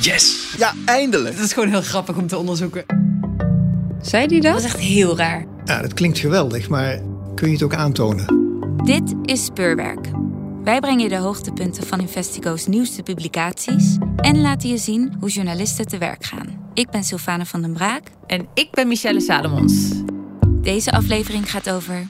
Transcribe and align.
Yes! 0.00 0.54
Ja, 0.58 0.72
eindelijk! 0.84 1.36
Dat 1.36 1.44
is 1.44 1.52
gewoon 1.52 1.68
heel 1.68 1.82
grappig 1.82 2.16
om 2.16 2.26
te 2.26 2.36
onderzoeken. 2.38 2.84
Zei 4.02 4.26
die 4.26 4.40
dat? 4.40 4.52
Dat 4.52 4.60
is 4.60 4.66
echt 4.66 4.78
heel 4.78 5.16
raar. 5.16 5.44
Ja, 5.64 5.82
dat 5.82 5.94
klinkt 5.94 6.18
geweldig, 6.18 6.68
maar 6.68 7.00
kun 7.34 7.46
je 7.46 7.52
het 7.52 7.62
ook 7.62 7.74
aantonen? 7.74 8.26
Dit 8.84 9.14
is 9.22 9.44
Speurwerk. 9.44 10.08
Wij 10.64 10.80
brengen 10.80 11.02
je 11.02 11.08
de 11.08 11.16
hoogtepunten 11.16 11.86
van 11.86 12.00
Investigo's 12.00 12.66
nieuwste 12.66 13.02
publicaties 13.02 13.96
en 14.16 14.40
laten 14.40 14.68
je 14.68 14.78
zien 14.78 15.16
hoe 15.20 15.28
journalisten 15.28 15.86
te 15.86 15.98
werk 15.98 16.24
gaan. 16.24 16.70
Ik 16.74 16.90
ben 16.90 17.04
Sylvane 17.04 17.46
van 17.46 17.62
den 17.62 17.72
Braak. 17.72 18.02
En 18.26 18.46
ik 18.54 18.70
ben 18.70 18.88
Michelle 18.88 19.20
Salomons. 19.20 19.90
Deze 20.48 20.92
aflevering 20.92 21.50
gaat 21.50 21.70
over 21.70 22.06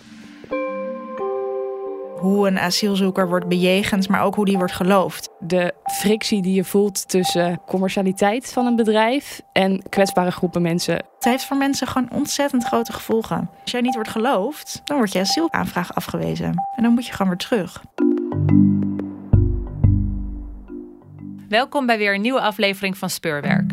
hoe 2.24 2.46
een 2.46 2.58
asielzoeker 2.58 3.28
wordt 3.28 3.48
bejegend, 3.48 4.08
maar 4.08 4.22
ook 4.22 4.34
hoe 4.34 4.44
die 4.44 4.56
wordt 4.58 4.72
geloofd. 4.72 5.28
De 5.38 5.74
frictie 5.84 6.42
die 6.42 6.54
je 6.54 6.64
voelt 6.64 7.08
tussen 7.08 7.60
commercialiteit 7.66 8.52
van 8.52 8.66
een 8.66 8.76
bedrijf 8.76 9.40
en 9.52 9.82
kwetsbare 9.88 10.30
groepen 10.30 10.62
mensen. 10.62 10.94
Het 10.94 11.24
heeft 11.24 11.44
voor 11.44 11.56
mensen 11.56 11.86
gewoon 11.86 12.10
ontzettend 12.12 12.64
grote 12.64 12.92
gevolgen. 12.92 13.50
Als 13.62 13.70
jij 13.70 13.80
niet 13.80 13.94
wordt 13.94 14.08
geloofd, 14.08 14.80
dan 14.84 14.96
wordt 14.96 15.12
je 15.12 15.20
asielaanvraag 15.20 15.94
afgewezen. 15.94 16.46
En 16.76 16.82
dan 16.82 16.92
moet 16.92 17.06
je 17.06 17.12
gewoon 17.12 17.28
weer 17.28 17.40
terug. 17.40 17.82
Welkom 21.48 21.86
bij 21.86 21.98
weer 21.98 22.14
een 22.14 22.20
nieuwe 22.20 22.40
aflevering 22.40 22.98
van 22.98 23.10
Speurwerk. 23.10 23.72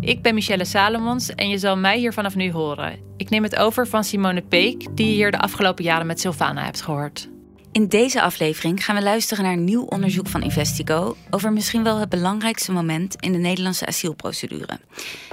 Ik 0.00 0.22
ben 0.22 0.34
Michelle 0.34 0.64
Salomons 0.64 1.34
en 1.34 1.48
je 1.48 1.58
zal 1.58 1.76
mij 1.76 1.98
hier 1.98 2.12
vanaf 2.12 2.34
nu 2.34 2.52
horen. 2.52 2.98
Ik 3.16 3.30
neem 3.30 3.42
het 3.42 3.56
over 3.56 3.86
van 3.86 4.04
Simone 4.04 4.42
Peek, 4.42 4.96
die 4.96 5.06
je 5.06 5.12
hier 5.12 5.30
de 5.30 5.38
afgelopen 5.38 5.84
jaren 5.84 6.06
met 6.06 6.20
Sylvana 6.20 6.64
hebt 6.64 6.80
gehoord. 6.80 7.32
In 7.74 7.88
deze 7.88 8.22
aflevering 8.22 8.84
gaan 8.84 8.96
we 8.96 9.02
luisteren 9.02 9.44
naar 9.44 9.52
een 9.52 9.64
nieuw 9.64 9.82
onderzoek 9.82 10.26
van 10.26 10.42
Investigo 10.42 11.16
over 11.30 11.52
misschien 11.52 11.82
wel 11.82 11.98
het 11.98 12.08
belangrijkste 12.08 12.72
moment 12.72 13.16
in 13.20 13.32
de 13.32 13.38
Nederlandse 13.38 13.86
asielprocedure. 13.86 14.78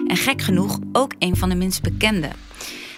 En 0.08 0.18
gek 0.18 0.42
genoeg 0.42 0.80
ook 0.92 1.14
een 1.20 1.36
van 1.36 1.50
de 1.50 1.56
minst 1.56 1.82
bekende. 1.82 2.30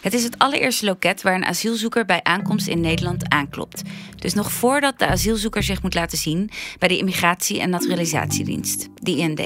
Het 0.01 0.13
is 0.13 0.23
het 0.23 0.39
allereerste 0.39 0.85
loket 0.85 1.21
waar 1.21 1.35
een 1.35 1.45
asielzoeker 1.45 2.05
bij 2.05 2.23
aankomst 2.23 2.67
in 2.67 2.79
Nederland 2.79 3.29
aanklopt. 3.29 3.81
Dus 4.15 4.33
nog 4.33 4.51
voordat 4.51 4.99
de 4.99 5.07
asielzoeker 5.07 5.63
zich 5.63 5.81
moet 5.81 5.93
laten 5.93 6.17
zien 6.17 6.49
bij 6.79 6.87
de 6.87 6.97
Immigratie- 6.97 7.59
en 7.59 7.69
Naturalisatiedienst, 7.69 8.87
de 8.95 9.15
IND. 9.15 9.41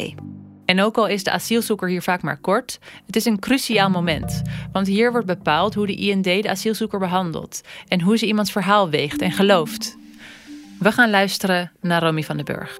En 0.68 0.82
ook 0.82 0.98
al 0.98 1.08
is 1.08 1.24
de 1.24 1.32
asielzoeker 1.32 1.90
hier 1.90 2.02
vaak 2.02 2.22
maar 2.22 2.38
kort, 2.38 2.80
het 3.06 3.16
is 3.16 3.26
een 3.26 3.40
cruciaal 3.40 3.90
moment. 3.90 4.42
Want 4.72 4.88
hier 4.88 5.12
wordt 5.12 5.28
bepaald 5.28 5.74
hoe 5.74 5.88
de 5.88 5.96
IND 5.96 6.24
de 6.24 6.50
asielzoeker 6.50 7.00
behandelt 7.00 7.62
en 7.88 8.02
hoe 8.02 8.18
ze 8.18 8.26
iemands 8.26 8.52
verhaal 8.52 8.90
weegt 8.90 9.22
en 9.22 9.32
gelooft. 9.32 9.98
We 10.80 10.92
gaan 10.92 11.10
luisteren 11.10 11.72
naar 11.82 12.04
Romy 12.04 12.24
van 12.24 12.36
den 12.36 12.46
Burg. 12.46 12.78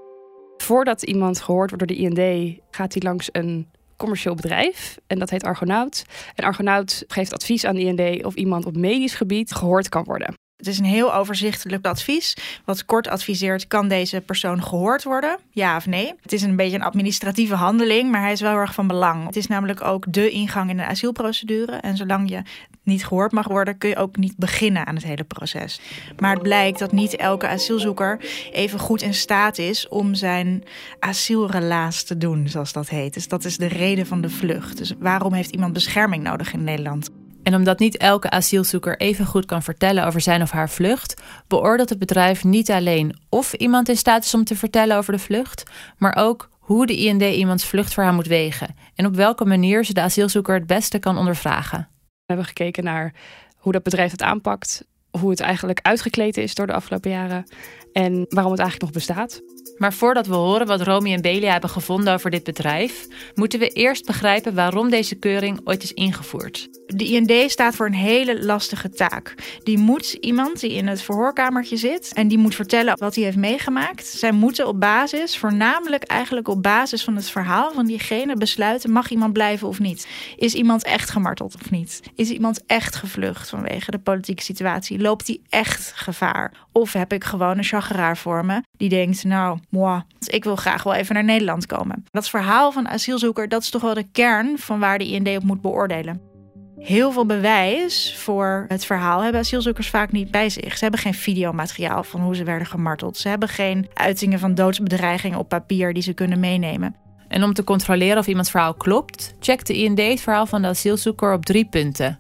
Voordat 0.58 1.04
iemand 1.04 1.42
gehoord 1.42 1.70
wordt 1.70 1.88
door 1.88 1.98
de 1.98 2.04
IND, 2.04 2.58
gaat 2.72 2.94
hij 2.94 3.02
langs 3.02 3.30
een 3.32 3.68
commercieel 3.98 4.36
bedrijf 4.36 4.98
en 5.08 5.20
dat 5.20 5.30
heet 5.30 5.44
Argonaut. 5.44 6.06
En 6.36 6.44
Argonaut 6.44 7.04
geeft 7.08 7.34
advies 7.34 7.66
aan 7.66 7.76
de 7.76 7.82
IND 7.82 8.26
of 8.26 8.36
iemand 8.36 8.66
op 8.66 8.76
medisch 8.76 9.16
gebied 9.16 9.54
gehoord 9.54 9.90
kan 9.90 10.04
worden. 10.04 10.34
Het 10.58 10.68
is 10.68 10.80
een 10.80 10.86
heel 10.86 11.14
overzichtelijk 11.14 11.86
advies. 11.86 12.38
Wat 12.66 12.86
kort 12.86 13.08
adviseert, 13.08 13.68
kan 13.68 13.88
deze 13.88 14.22
persoon 14.22 14.64
gehoord 14.64 15.04
worden? 15.04 15.38
Ja 15.52 15.76
of 15.76 15.86
nee? 15.86 16.14
Het 16.22 16.34
is 16.34 16.42
een 16.42 16.56
beetje 16.56 16.76
een 16.76 16.84
administratieve 16.84 17.56
handeling, 17.56 18.12
maar 18.12 18.22
hij 18.22 18.32
is 18.32 18.42
wel 18.42 18.56
erg 18.56 18.74
van 18.74 18.88
belang. 18.88 19.26
Het 19.26 19.36
is 19.36 19.48
namelijk 19.48 19.82
ook 19.84 20.14
de 20.14 20.30
ingang 20.30 20.70
in 20.70 20.78
de 20.78 20.86
asielprocedure. 20.86 21.72
En 21.72 21.98
zolang 21.98 22.30
je 22.30 22.42
niet 22.84 23.06
gehoord 23.06 23.32
mag 23.32 23.48
worden, 23.48 23.78
kun 23.78 23.90
je 23.90 23.96
ook 23.96 24.18
niet 24.18 24.38
beginnen 24.38 24.88
aan 24.88 24.96
het 24.96 25.04
hele 25.04 25.24
proces. 25.24 25.80
Maar 26.20 26.34
het 26.34 26.44
blijkt 26.44 26.80
dat 26.80 26.92
niet 26.92 27.16
elke 27.16 27.48
asielzoeker 27.48 28.20
even 28.52 28.80
goed 28.80 29.02
in 29.02 29.14
staat 29.14 29.58
is 29.58 29.88
om 29.88 30.16
zijn 30.16 30.64
asielrelaas 31.00 32.04
te 32.04 32.18
doen, 32.18 32.48
zoals 32.48 32.74
dat 32.74 32.90
heet. 32.90 33.14
Dus 33.14 33.28
dat 33.28 33.46
is 33.46 33.58
de 33.58 33.68
reden 33.68 34.06
van 34.06 34.22
de 34.22 34.30
vlucht. 34.30 34.78
Dus 34.78 34.94
waarom 35.00 35.34
heeft 35.34 35.52
iemand 35.52 35.74
bescherming 35.74 36.24
nodig 36.24 36.54
in 36.54 36.64
Nederland? 36.64 37.10
En 37.48 37.56
omdat 37.56 37.80
niet 37.80 37.98
elke 37.98 38.30
asielzoeker 38.30 39.00
even 39.00 39.26
goed 39.26 39.46
kan 39.46 39.64
vertellen 39.64 40.06
over 40.06 40.22
zijn 40.22 40.42
of 40.42 40.52
haar 40.52 40.70
vlucht, 40.70 41.22
beoordeelt 41.48 41.90
het 41.90 42.00
bedrijf 42.00 42.44
niet 42.44 42.72
alleen 42.72 43.20
of 43.30 43.54
iemand 43.54 43.90
in 43.90 43.98
staat 43.98 44.24
is 44.24 44.34
om 44.34 44.44
te 44.44 44.56
vertellen 44.56 44.98
over 44.98 45.14
de 45.14 45.20
vlucht, 45.20 45.64
maar 45.98 46.16
ook 46.16 46.50
hoe 46.60 46.86
de 46.86 46.96
IND 46.96 47.22
iemands 47.22 47.66
vluchtverhaal 47.66 48.14
moet 48.14 48.28
wegen 48.28 48.76
en 48.96 49.06
op 49.06 49.16
welke 49.16 49.46
manier 49.46 49.86
ze 49.86 49.94
de 49.94 50.02
asielzoeker 50.02 50.54
het 50.56 50.68
beste 50.68 51.00
kan 51.00 51.18
ondervragen. 51.18 51.80
We 51.80 52.24
hebben 52.26 52.46
gekeken 52.46 52.84
naar 52.84 53.14
hoe 53.58 53.72
dat 53.72 53.84
bedrijf 53.84 54.12
het 54.12 54.22
aanpakt, 54.22 54.86
hoe 55.10 55.30
het 55.30 55.40
eigenlijk 55.40 55.80
uitgekleed 55.82 56.38
is 56.38 56.56
door 56.56 56.68
de 56.68 56.74
afgelopen 56.74 57.12
jaren 57.12 57.48
en 57.94 58.26
waarom 58.30 58.52
het 58.52 58.62
eigenlijk 58.62 58.82
nog 58.82 58.92
bestaat. 59.04 59.42
Maar 59.78 59.94
voordat 59.94 60.28
we 60.28 60.36
horen 60.36 60.68
wat 60.68 60.82
Romy 60.82 61.14
en 61.14 61.22
Belia 61.22 61.52
hebben 61.52 61.70
gevonden 61.70 62.14
over 62.14 62.30
dit 62.30 62.44
bedrijf, 62.44 63.08
moeten 63.36 63.60
we 63.60 63.70
eerst 63.70 64.06
begrijpen 64.06 64.56
waarom 64.56 64.90
deze 64.90 65.16
keuring 65.16 65.60
ooit 65.64 65.84
is 65.84 65.94
ingevoerd. 65.94 66.77
De 66.96 67.06
IND 67.06 67.52
staat 67.52 67.76
voor 67.76 67.86
een 67.86 67.94
hele 67.94 68.44
lastige 68.44 68.90
taak. 68.90 69.34
Die 69.64 69.78
moet 69.78 70.12
iemand 70.12 70.60
die 70.60 70.74
in 70.74 70.88
het 70.88 71.02
verhoorkamertje 71.02 71.78
zit 71.78 72.12
en 72.14 72.28
die 72.28 72.38
moet 72.38 72.56
vertellen 72.56 72.98
wat 72.98 73.16
hij 73.16 73.24
heeft 73.24 73.38
meegemaakt. 73.38 74.08
Zij 74.08 74.32
moeten 74.32 74.68
op 74.68 74.80
basis, 74.80 75.38
voornamelijk 75.38 76.04
eigenlijk 76.04 76.48
op 76.48 76.64
basis 76.64 77.04
van 77.04 77.16
het 77.16 77.30
verhaal 77.30 77.72
van 77.72 77.86
diegene, 77.86 78.36
besluiten: 78.36 78.92
mag 78.92 79.10
iemand 79.10 79.34
blijven 79.34 79.68
of 79.68 79.80
niet? 79.80 80.08
Is 80.36 80.54
iemand 80.54 80.84
echt 80.84 81.10
gemarteld 81.10 81.56
of 81.56 81.72
niet? 81.72 82.02
Is 82.16 82.30
iemand 82.30 82.66
echt 82.66 82.96
gevlucht 82.96 83.50
vanwege 83.50 83.92
de 83.92 84.00
politieke 84.00 84.44
situatie? 84.44 85.00
Loopt 85.00 85.28
hij 85.28 85.40
echt 85.50 85.92
gevaar? 85.96 86.52
Of 86.72 86.94
heb 86.94 87.14
ik 87.14 87.24
gewoon 87.24 87.58
een 87.58 87.64
chageraar 87.64 88.18
voor 88.18 88.46
me 88.46 88.62
die 88.78 88.90
denkt: 88.90 89.24
nou, 89.24 89.60
moi, 89.70 90.02
ik 90.20 90.44
wil 90.44 90.56
graag 90.56 90.84
wel 90.84 90.94
even 90.94 91.14
naar 91.14 91.24
Nederland 91.24 91.66
komen. 91.66 92.04
Dat 92.12 92.30
verhaal 92.30 92.72
van 92.72 92.88
asielzoeker, 92.88 93.50
dat 93.50 93.62
is 93.62 93.70
toch 93.70 93.82
wel 93.82 93.94
de 93.94 94.12
kern 94.12 94.58
van 94.58 94.80
waar 94.80 94.98
de 94.98 95.08
IND 95.08 95.28
op 95.28 95.44
moet 95.44 95.62
beoordelen. 95.62 96.36
Heel 96.80 97.12
veel 97.12 97.26
bewijs 97.26 98.16
voor 98.18 98.66
het 98.68 98.86
verhaal 98.86 99.22
hebben 99.22 99.42
asielzoekers 99.42 99.90
vaak 99.90 100.12
niet 100.12 100.32
bij 100.32 100.50
zich. 100.50 100.78
Ze 100.78 100.84
hebben 100.84 101.00
geen 101.00 101.14
videomateriaal 101.14 102.04
van 102.04 102.22
hoe 102.22 102.36
ze 102.36 102.44
werden 102.44 102.68
gemarteld. 102.68 103.18
Ze 103.18 103.28
hebben 103.28 103.50
geen 103.50 103.88
uitingen 103.94 104.40
van 104.40 104.56
doodsbedreigingen 104.56 105.40
op 105.40 105.50
papier 105.50 105.94
die 105.94 106.04
ze 106.04 106.14
kunnen 106.14 106.40
meenemen. 106.40 106.96
En 107.28 107.44
om 107.44 107.54
te 107.54 107.64
controleren 107.64 108.18
of 108.18 108.28
iemands 108.28 108.52
verhaal 108.52 108.74
klopt, 108.74 109.34
checkt 109.40 109.68
de 109.68 109.74
IND 109.74 110.00
het 110.00 110.22
verhaal 110.22 110.46
van 110.46 110.62
de 110.62 110.68
asielzoeker 110.68 111.34
op 111.34 111.46
drie 111.46 111.66
punten. 111.66 112.20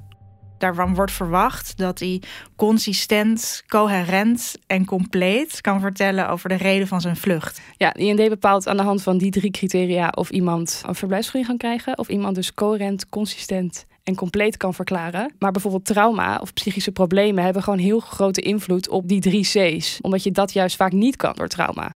Daarvan 0.57 0.95
wordt 0.95 1.11
verwacht 1.11 1.77
dat 1.77 1.99
hij 1.99 2.21
consistent, 2.55 3.63
coherent 3.67 4.55
en 4.67 4.85
compleet 4.85 5.61
kan 5.61 5.79
vertellen 5.79 6.29
over 6.29 6.49
de 6.49 6.55
reden 6.55 6.87
van 6.87 7.01
zijn 7.01 7.15
vlucht. 7.15 7.61
Ja, 7.77 7.91
de 7.91 7.99
IND 7.99 8.29
bepaalt 8.29 8.67
aan 8.67 8.77
de 8.77 8.83
hand 8.83 9.03
van 9.03 9.17
die 9.17 9.31
drie 9.31 9.51
criteria 9.51 10.09
of 10.09 10.29
iemand 10.29 10.81
een 10.85 10.95
verblijfsvergunning 10.95 11.59
kan 11.59 11.69
krijgen, 11.69 11.97
of 11.97 12.07
iemand 12.07 12.35
dus 12.35 12.53
coherent, 12.53 13.09
consistent 13.09 13.85
en 14.07 14.15
compleet 14.15 14.57
kan 14.57 14.73
verklaren. 14.73 15.35
Maar 15.39 15.51
bijvoorbeeld 15.51 15.85
trauma 15.85 16.37
of 16.37 16.53
psychische 16.53 16.91
problemen 16.91 17.43
hebben 17.43 17.63
gewoon 17.63 17.79
heel 17.79 17.99
grote 17.99 18.41
invloed 18.41 18.89
op 18.89 19.07
die 19.07 19.21
drie 19.21 19.43
C's, 19.43 19.99
omdat 20.01 20.23
je 20.23 20.31
dat 20.31 20.53
juist 20.53 20.75
vaak 20.75 20.91
niet 20.91 21.15
kan 21.15 21.33
door 21.35 21.47
trauma. 21.47 21.91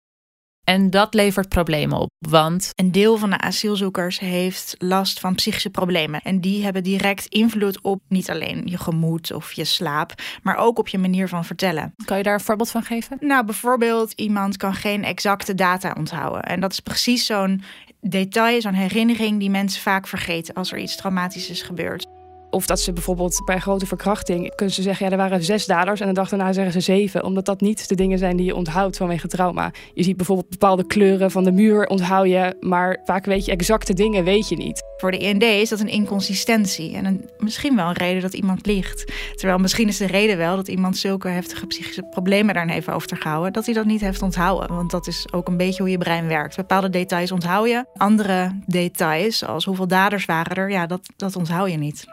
En 0.64 0.90
dat 0.90 1.14
levert 1.14 1.50
problemen 1.50 1.98
op, 1.98 2.10
want 2.28 2.70
een 2.76 2.92
deel 2.92 3.18
van 3.18 3.30
de 3.30 3.38
asielzoekers 3.38 4.20
heeft 4.20 4.76
last 4.78 5.20
van 5.20 5.36
psychische 5.36 5.70
problemen. 5.70 6.22
En 6.22 6.42
die 6.42 6.64
hebben 6.64 6.84
direct 6.84 7.26
invloed 7.26 7.82
op 7.82 8.02
niet 8.08 8.30
alleen 8.30 8.62
je 8.66 8.78
gemoed 8.78 9.34
of 9.34 9.54
je 9.54 9.66
slaap, 9.66 10.14
maar 10.44 10.58
ook 10.58 10.80
op 10.80 10.88
je 10.88 10.98
manier 10.98 11.28
van 11.28 11.46
vertellen. 11.46 11.94
Kan 12.06 12.18
je 12.18 12.24
daar 12.24 12.34
een 12.34 12.40
voorbeeld 12.40 12.72
van 12.72 12.84
geven? 12.84 13.18
Nou, 13.20 13.46
bijvoorbeeld 13.46 14.12
iemand 14.12 14.58
kan 14.58 14.74
geen 14.74 15.04
exacte 15.04 15.56
data 15.56 15.96
onthouden. 15.98 16.44
En 16.44 16.60
dat 16.60 16.72
is 16.72 16.80
precies 16.80 17.26
zo'n 17.26 17.64
detail, 18.02 18.62
zo'n 18.62 18.74
herinnering 18.74 19.40
die 19.40 19.50
mensen 19.50 19.82
vaak 19.82 20.08
vergeten 20.08 20.54
als 20.54 20.72
er 20.72 20.80
iets 20.80 20.96
traumatisch 20.96 21.50
is 21.50 21.62
gebeurd. 21.62 22.08
Of 22.52 22.66
dat 22.66 22.80
ze 22.80 22.94
bijvoorbeeld 22.94 23.42
bij 23.46 23.60
grote 23.60 23.86
verkrachting 23.86 24.56
kunnen 24.56 24.76
ze 24.76 24.82
zeggen: 24.82 25.06
ja, 25.06 25.12
er 25.12 25.18
waren 25.18 25.44
zes 25.44 25.66
daders. 25.66 26.00
En 26.00 26.08
de 26.08 26.14
dag 26.14 26.30
daarna 26.30 26.54
zeggen 26.54 26.74
ze 26.74 26.80
zeven. 26.80 27.24
Omdat 27.24 27.46
dat 27.46 27.62
niet 27.62 27.88
de 27.88 27.96
dingen 27.96 28.18
zijn 28.18 28.38
die 28.38 28.46
je 28.46 28.56
onthoudt 28.56 28.98
vanwege 28.98 29.28
trauma. 29.28 29.72
Je 29.94 30.04
ziet 30.04 30.18
bijvoorbeeld 30.18 30.50
bepaalde 30.50 30.88
kleuren 30.88 31.32
van 31.32 31.44
de 31.44 31.52
muur 31.52 31.88
onthoud 31.88 32.28
je. 32.28 32.56
Maar 32.60 33.02
vaak 33.06 33.26
weet 33.26 33.46
je 33.46 33.52
exacte 33.52 33.94
dingen, 33.94 34.24
weet 34.24 34.50
je 34.50 34.56
niet. 34.56 34.84
Voor 34.98 35.12
de 35.12 35.18
IND 35.18 35.44
is 35.44 35.70
dat 35.70 35.80
een 35.80 35.88
inconsistentie. 35.88 36.96
En 36.96 37.06
een, 37.06 37.30
misschien 37.38 37.76
wel 37.76 37.88
een 37.88 37.94
reden 37.94 38.22
dat 38.22 38.34
iemand 38.34 38.66
liegt. 38.66 39.12
Terwijl 39.36 39.58
misschien 39.60 39.88
is 39.88 39.98
de 39.98 40.08
reden 40.08 40.38
wel 40.38 40.56
dat 40.56 40.68
iemand 40.68 40.98
zulke 40.98 41.28
heftige 41.28 41.68
psychische 41.68 42.04
problemen 42.04 42.54
daar 42.54 42.70
heeft 42.70 42.88
houden. 43.20 43.54
Dat 43.54 43.66
hij 43.66 43.74
dat 43.74 43.86
niet 43.86 44.02
heeft 44.02 44.22
onthouden. 44.22 44.76
Want 44.76 44.92
dat 44.92 45.08
is 45.08 45.28
ook 45.32 45.48
een 45.48 45.58
beetje 45.58 45.82
hoe 45.82 45.92
je 45.92 45.98
brein 45.98 46.28
werkt. 46.28 46.56
Bepaalde 46.56 46.90
details 46.90 47.32
onthoud 47.32 47.68
je. 47.68 47.86
Andere 47.94 48.60
details, 48.66 49.38
zoals 49.38 49.66
hoeveel 49.66 49.88
daders 49.88 50.26
waren 50.26 50.56
er, 50.56 50.72
ja, 50.72 50.86
dat, 50.86 51.02
dat 51.16 51.36
onthoud 51.36 51.72
je 51.72 51.78
niet. 51.78 52.06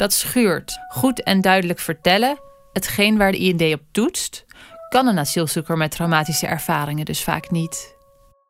Dat 0.00 0.12
schuurt. 0.12 0.78
Goed 0.88 1.22
en 1.22 1.40
duidelijk 1.40 1.78
vertellen, 1.78 2.38
hetgeen 2.72 3.18
waar 3.18 3.32
de 3.32 3.38
IND 3.38 3.62
op 3.74 3.80
toetst, 3.90 4.44
kan 4.88 5.06
een 5.06 5.18
asielzoeker 5.18 5.76
met 5.76 5.90
traumatische 5.90 6.46
ervaringen 6.46 7.04
dus 7.04 7.22
vaak 7.22 7.50
niet. 7.50 7.96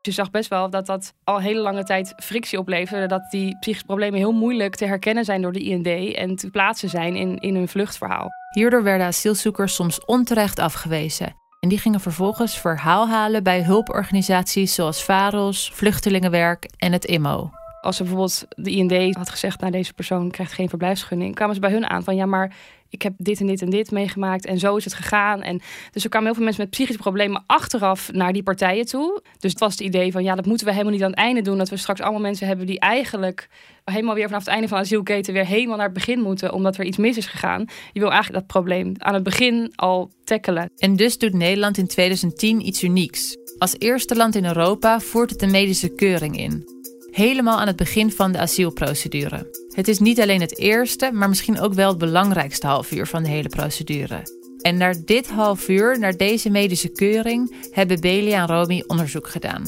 Je 0.02 0.10
zag 0.10 0.30
best 0.30 0.48
wel 0.48 0.70
dat 0.70 0.86
dat 0.86 1.12
al 1.24 1.40
hele 1.40 1.60
lange 1.60 1.84
tijd 1.84 2.12
frictie 2.16 2.58
opleverde. 2.58 3.06
Dat 3.06 3.30
die 3.30 3.56
psychische 3.58 3.86
problemen 3.86 4.18
heel 4.18 4.32
moeilijk 4.32 4.76
te 4.76 4.86
herkennen 4.86 5.24
zijn 5.24 5.42
door 5.42 5.52
de 5.52 5.62
IND 5.62 5.86
en 6.16 6.36
te 6.36 6.50
plaatsen 6.50 6.88
zijn 6.88 7.16
in, 7.16 7.38
in 7.38 7.54
hun 7.54 7.68
vluchtverhaal. 7.68 8.28
Hierdoor 8.50 8.82
werden 8.82 9.06
asielzoekers 9.06 9.74
soms 9.74 10.04
onterecht 10.04 10.58
afgewezen. 10.58 11.34
En 11.60 11.68
die 11.68 11.78
gingen 11.78 12.00
vervolgens 12.00 12.58
verhaal 12.58 13.08
halen 13.08 13.42
bij 13.42 13.62
hulporganisaties 13.62 14.74
zoals 14.74 15.04
VAROS, 15.04 15.70
Vluchtelingenwerk 15.74 16.70
en 16.76 16.92
het 16.92 17.04
IMO. 17.04 17.50
Als 17.80 17.96
ze 17.96 18.02
bijvoorbeeld 18.02 18.46
de 18.48 18.70
IND 18.70 19.16
had 19.16 19.30
gezegd, 19.30 19.60
nou 19.60 19.72
deze 19.72 19.92
persoon 19.92 20.30
krijgt 20.30 20.52
geen 20.52 20.68
verblijfsgunning, 20.68 21.34
kwamen 21.34 21.54
ze 21.54 21.60
bij 21.60 21.70
hun 21.70 21.86
aan 21.86 22.04
van 22.04 22.16
ja, 22.16 22.26
maar 22.26 22.56
ik 22.90 23.02
heb 23.02 23.12
dit 23.16 23.40
en 23.40 23.46
dit 23.46 23.62
en 23.62 23.70
dit 23.70 23.90
meegemaakt 23.90 24.46
en 24.46 24.58
zo 24.58 24.76
is 24.76 24.84
het 24.84 24.94
gegaan. 24.94 25.42
En 25.42 25.60
dus 25.90 26.04
er 26.04 26.08
kwamen 26.08 26.26
heel 26.26 26.36
veel 26.36 26.44
mensen 26.44 26.62
met 26.62 26.72
psychische 26.72 27.02
problemen 27.02 27.44
achteraf 27.46 28.12
naar 28.12 28.32
die 28.32 28.42
partijen 28.42 28.86
toe. 28.86 29.22
Dus 29.38 29.50
het 29.50 29.60
was 29.60 29.72
het 29.72 29.80
idee 29.80 30.12
van 30.12 30.22
ja, 30.22 30.34
dat 30.34 30.46
moeten 30.46 30.66
we 30.66 30.72
helemaal 30.72 30.92
niet 30.92 31.02
aan 31.02 31.10
het 31.10 31.18
einde 31.18 31.42
doen. 31.42 31.58
Dat 31.58 31.68
we 31.68 31.76
straks 31.76 32.00
allemaal 32.00 32.20
mensen 32.20 32.46
hebben 32.46 32.66
die 32.66 32.80
eigenlijk 32.80 33.48
helemaal 33.84 34.14
weer 34.14 34.26
vanaf 34.26 34.44
het 34.44 34.52
einde 34.52 34.68
van 34.68 34.78
de 34.78 34.84
asielketen 34.84 35.32
weer 35.32 35.46
helemaal 35.46 35.76
naar 35.76 35.84
het 35.84 35.94
begin 35.94 36.20
moeten, 36.20 36.52
omdat 36.52 36.76
er 36.76 36.84
iets 36.84 36.96
mis 36.96 37.16
is 37.16 37.26
gegaan. 37.26 37.64
Je 37.92 38.00
wil 38.00 38.10
eigenlijk 38.10 38.38
dat 38.38 38.46
probleem 38.46 38.94
aan 38.98 39.14
het 39.14 39.22
begin 39.22 39.72
al 39.74 40.10
tackelen. 40.24 40.70
En 40.76 40.96
dus 40.96 41.18
doet 41.18 41.34
Nederland 41.34 41.78
in 41.78 41.86
2010 41.86 42.66
iets 42.66 42.82
unieks. 42.82 43.36
Als 43.58 43.74
eerste 43.78 44.16
land 44.16 44.34
in 44.34 44.44
Europa 44.44 45.00
voert 45.00 45.30
het 45.30 45.38
de 45.38 45.46
medische 45.46 45.94
keuring 45.94 46.38
in 46.38 46.78
helemaal 47.10 47.60
aan 47.60 47.66
het 47.66 47.76
begin 47.76 48.12
van 48.12 48.32
de 48.32 48.38
asielprocedure. 48.38 49.50
Het 49.74 49.88
is 49.88 49.98
niet 49.98 50.20
alleen 50.20 50.40
het 50.40 50.58
eerste, 50.58 51.10
maar 51.12 51.28
misschien 51.28 51.60
ook 51.60 51.74
wel 51.74 51.88
het 51.88 51.98
belangrijkste 51.98 52.66
half 52.66 52.90
uur 52.90 53.06
van 53.06 53.22
de 53.22 53.28
hele 53.28 53.48
procedure. 53.48 54.22
En 54.60 54.76
naar 54.76 54.94
dit 55.04 55.30
half 55.30 55.68
uur, 55.68 55.98
naar 55.98 56.16
deze 56.16 56.50
medische 56.50 56.88
keuring, 56.88 57.54
hebben 57.70 58.00
Belia 58.00 58.40
en 58.40 58.46
Romy 58.46 58.84
onderzoek 58.86 59.28
gedaan. 59.28 59.62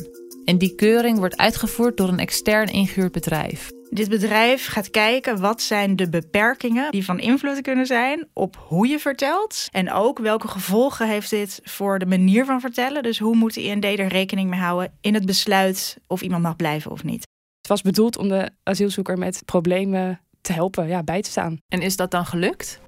En 0.45 0.59
die 0.59 0.75
keuring 0.75 1.19
wordt 1.19 1.37
uitgevoerd 1.37 1.97
door 1.97 2.09
een 2.09 2.19
extern 2.19 2.69
ingehuurd 2.69 3.13
bedrijf. 3.13 3.71
Dit 3.91 4.09
bedrijf 4.09 4.67
gaat 4.67 4.91
kijken 4.91 5.41
wat 5.41 5.63
zijn 5.63 5.97
de 5.97 6.09
beperkingen 6.09 6.91
die 6.91 7.05
van 7.05 7.19
invloed 7.19 7.61
kunnen 7.61 7.87
zijn 7.87 8.29
op 8.33 8.57
hoe 8.69 8.89
je 8.89 8.99
vertelt. 8.99 9.67
En 9.71 9.93
ook 9.93 10.19
welke 10.19 10.49
gevolgen 10.49 11.09
heeft 11.09 11.31
dit 11.31 11.61
voor 11.65 11.99
de 11.99 12.07
manier 12.07 12.45
van 12.45 12.61
vertellen. 12.61 13.03
Dus 13.03 13.19
hoe 13.19 13.37
moet 13.37 13.55
de 13.55 13.63
IND 13.63 13.85
er 13.85 14.07
rekening 14.07 14.51
mee 14.51 14.61
houden 14.61 14.93
in 15.01 15.15
het 15.15 15.27
besluit 15.27 15.97
of 16.07 16.23
iemand 16.23 16.43
mag 16.43 16.57
blijven 16.57 16.91
of 16.91 17.05
niet. 17.05 17.31
Het 17.63 17.71
was 17.71 17.83
bedoeld 17.83 18.17
om 18.17 18.29
de 18.29 18.51
asielzoeker 18.63 19.19
met 19.19 19.43
problemen 19.45 20.21
te 20.41 20.53
helpen, 20.53 20.89
ja, 20.89 21.03
bij 21.03 21.23
te 21.23 21.31
staan. 21.31 21.61
En 21.69 21.83
is 21.83 21.97
dat 21.97 22.11
dan 22.11 22.27
gelukt? 22.27 22.81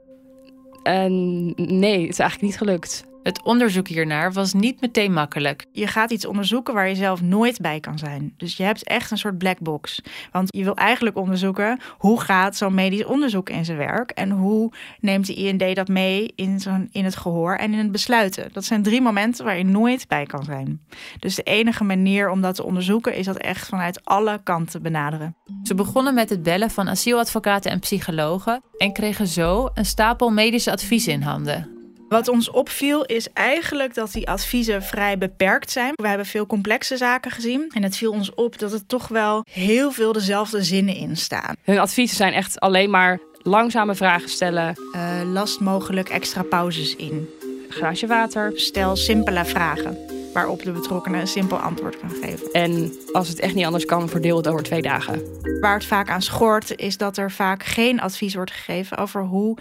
Nee, 0.82 2.00
het 2.00 2.10
is 2.10 2.18
eigenlijk 2.18 2.40
niet 2.40 2.56
gelukt. 2.56 3.04
Het 3.24 3.42
onderzoek 3.42 3.88
hiernaar 3.88 4.32
was 4.32 4.52
niet 4.52 4.80
meteen 4.80 5.12
makkelijk. 5.12 5.66
Je 5.72 5.86
gaat 5.86 6.10
iets 6.10 6.26
onderzoeken 6.26 6.74
waar 6.74 6.88
je 6.88 6.94
zelf 6.94 7.22
nooit 7.22 7.60
bij 7.60 7.80
kan 7.80 7.98
zijn. 7.98 8.34
Dus 8.36 8.56
je 8.56 8.62
hebt 8.62 8.84
echt 8.84 9.10
een 9.10 9.18
soort 9.18 9.38
black 9.38 9.58
box. 9.58 10.02
Want 10.32 10.48
je 10.56 10.64
wil 10.64 10.74
eigenlijk 10.74 11.16
onderzoeken 11.16 11.80
hoe 11.98 12.20
gaat 12.20 12.56
zo'n 12.56 12.74
medisch 12.74 13.04
onderzoek 13.04 13.50
in 13.50 13.64
zijn 13.64 13.78
werk 13.78 14.10
en 14.10 14.30
hoe 14.30 14.72
neemt 15.00 15.26
de 15.26 15.34
IND 15.34 15.76
dat 15.76 15.88
mee 15.88 16.32
in, 16.34 16.60
zo'n, 16.60 16.88
in 16.92 17.04
het 17.04 17.16
gehoor 17.16 17.56
en 17.56 17.72
in 17.72 17.78
het 17.78 17.92
besluiten. 17.92 18.48
Dat 18.52 18.64
zijn 18.64 18.82
drie 18.82 19.00
momenten 19.00 19.44
waar 19.44 19.58
je 19.58 19.64
nooit 19.64 20.08
bij 20.08 20.26
kan 20.26 20.44
zijn. 20.44 20.80
Dus 21.18 21.34
de 21.34 21.42
enige 21.42 21.84
manier 21.84 22.30
om 22.30 22.40
dat 22.40 22.54
te 22.54 22.64
onderzoeken 22.64 23.14
is 23.14 23.26
dat 23.26 23.36
echt 23.36 23.68
vanuit 23.68 24.04
alle 24.04 24.40
kanten 24.42 24.82
benaderen. 24.82 25.36
Ze 25.62 25.74
begonnen 25.74 26.14
met 26.14 26.30
het 26.30 26.42
bellen 26.42 26.70
van 26.70 26.88
asieladvocaten 26.88 27.70
en 27.70 27.78
psychologen 27.78 28.62
en 28.76 28.92
kregen 28.92 29.26
zo 29.26 29.70
een 29.74 29.86
stapel 29.86 30.30
medische 30.30 30.72
adviezen 30.72 31.12
in 31.12 31.22
handen. 31.22 31.73
Wat 32.14 32.28
ons 32.28 32.50
opviel 32.50 33.04
is 33.04 33.28
eigenlijk 33.32 33.94
dat 33.94 34.12
die 34.12 34.28
adviezen 34.28 34.82
vrij 34.82 35.18
beperkt 35.18 35.70
zijn. 35.70 35.92
We 35.94 36.08
hebben 36.08 36.26
veel 36.26 36.46
complexe 36.46 36.96
zaken 36.96 37.30
gezien. 37.30 37.70
En 37.74 37.82
het 37.82 37.96
viel 37.96 38.12
ons 38.12 38.34
op 38.34 38.58
dat 38.58 38.72
er 38.72 38.86
toch 38.86 39.08
wel 39.08 39.44
heel 39.50 39.90
veel 39.90 40.12
dezelfde 40.12 40.62
zinnen 40.62 40.96
in 40.96 41.16
staan. 41.16 41.54
Hun 41.62 41.78
adviezen 41.78 42.16
zijn 42.16 42.32
echt 42.32 42.60
alleen 42.60 42.90
maar 42.90 43.18
langzame 43.42 43.94
vragen 43.94 44.28
stellen. 44.28 44.74
Uh, 44.92 45.32
last 45.32 45.60
mogelijk 45.60 46.08
extra 46.08 46.42
pauzes 46.42 46.96
in. 46.96 47.28
Glaasje 47.68 48.06
water. 48.06 48.52
Stel 48.54 48.96
simpele 48.96 49.44
vragen 49.44 49.98
waarop 50.32 50.62
de 50.62 50.72
betrokkenen 50.72 51.20
een 51.20 51.26
simpel 51.26 51.58
antwoord 51.58 51.98
kan 51.98 52.10
geven. 52.10 52.52
En 52.52 52.92
als 53.12 53.28
het 53.28 53.40
echt 53.40 53.54
niet 53.54 53.64
anders 53.64 53.84
kan, 53.84 54.08
verdeel 54.08 54.36
het 54.36 54.48
over 54.48 54.62
twee 54.62 54.82
dagen. 54.82 55.22
Waar 55.60 55.74
het 55.74 55.84
vaak 55.84 56.10
aan 56.10 56.22
schort, 56.22 56.76
is 56.76 56.96
dat 56.96 57.16
er 57.16 57.30
vaak 57.30 57.62
geen 57.62 58.00
advies 58.00 58.34
wordt 58.34 58.50
gegeven 58.50 58.96
over 58.96 59.22
hoe 59.22 59.58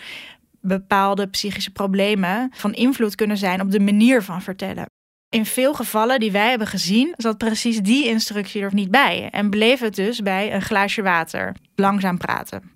bepaalde 0.65 1.27
psychische 1.27 1.71
problemen 1.71 2.49
van 2.53 2.73
invloed 2.73 3.15
kunnen 3.15 3.37
zijn 3.37 3.61
op 3.61 3.71
de 3.71 3.79
manier 3.79 4.23
van 4.23 4.41
vertellen. 4.41 4.85
In 5.29 5.45
veel 5.45 5.73
gevallen 5.73 6.19
die 6.19 6.31
wij 6.31 6.49
hebben 6.49 6.67
gezien, 6.67 7.13
zat 7.17 7.37
precies 7.37 7.81
die 7.81 8.07
instructie 8.07 8.61
er 8.61 8.73
niet 8.73 8.91
bij. 8.91 9.29
En 9.31 9.49
bleef 9.49 9.79
het 9.79 9.95
dus 9.95 10.21
bij 10.21 10.53
een 10.53 10.61
glaasje 10.61 11.01
water. 11.01 11.55
Langzaam 11.75 12.17
praten. 12.17 12.71